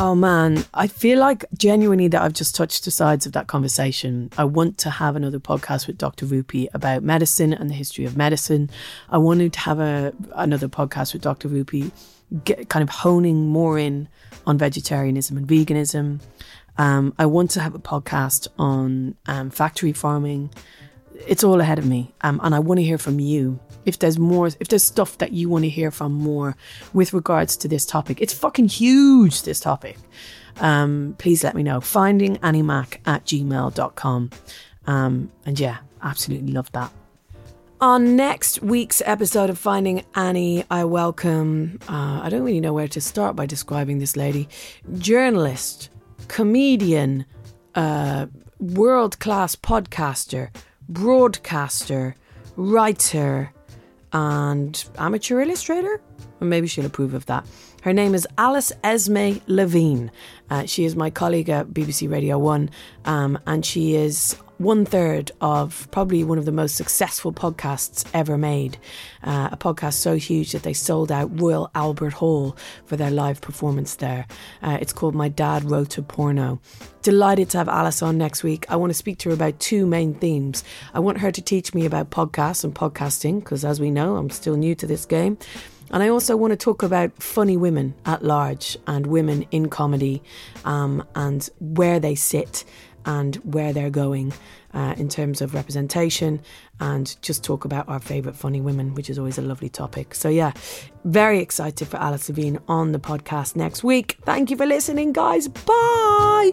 [0.00, 4.30] Oh man, I feel like genuinely that I've just touched the sides of that conversation.
[4.38, 6.24] I want to have another podcast with Dr.
[6.24, 8.70] Rupy about medicine and the history of medicine.
[9.10, 11.48] I wanted to have a another podcast with Dr.
[11.48, 11.90] Rupy
[12.44, 14.08] get, kind of honing more in
[14.46, 16.20] on vegetarianism and veganism.
[16.76, 20.50] Um, I want to have a podcast on um, factory farming.
[21.26, 24.18] It's all ahead of me, um, and I want to hear from you if there's
[24.18, 26.56] more, if there's stuff that you want to hear from more
[26.92, 28.20] with regards to this topic.
[28.20, 29.98] It's fucking huge, this topic.
[30.60, 31.80] Um, please let me know.
[31.80, 34.30] Finding Annie Mac at gmail.com.
[34.86, 36.92] Um, and yeah, absolutely love that.
[37.80, 42.88] On next week's episode of Finding Annie, I welcome, uh, I don't really know where
[42.88, 44.48] to start by describing this lady,
[44.98, 45.88] journalist,
[46.26, 47.24] comedian,
[47.76, 48.26] uh,
[48.58, 50.50] world class podcaster,
[50.88, 52.14] broadcaster,
[52.56, 53.52] writer,
[54.12, 56.00] and amateur illustrator.
[56.40, 57.46] maybe she'll approve of that.
[57.82, 60.10] Her name is Alice Esme Levine.
[60.50, 62.70] Uh, she is my colleague at BBC Radio 1,
[63.04, 68.36] um, and she is one third of probably one of the most successful podcasts ever
[68.36, 68.76] made.
[69.22, 73.40] Uh, a podcast so huge that they sold out Royal Albert Hall for their live
[73.40, 74.26] performance there.
[74.62, 76.60] Uh, it's called My Dad Wrote a Porno.
[77.02, 78.66] Delighted to have Alice on next week.
[78.68, 80.64] I want to speak to her about two main themes.
[80.92, 84.30] I want her to teach me about podcasts and podcasting, because as we know, I'm
[84.30, 85.38] still new to this game.
[85.90, 90.22] And I also want to talk about funny women at large and women in comedy
[90.66, 92.64] um, and where they sit
[93.04, 94.32] and where they're going
[94.74, 96.40] uh, in terms of representation
[96.80, 100.14] and just talk about our favourite funny women, which is always a lovely topic.
[100.14, 100.52] So, yeah,
[101.04, 104.18] very excited for Alice Levine on the podcast next week.
[104.24, 105.48] Thank you for listening, guys.
[105.48, 106.52] Bye.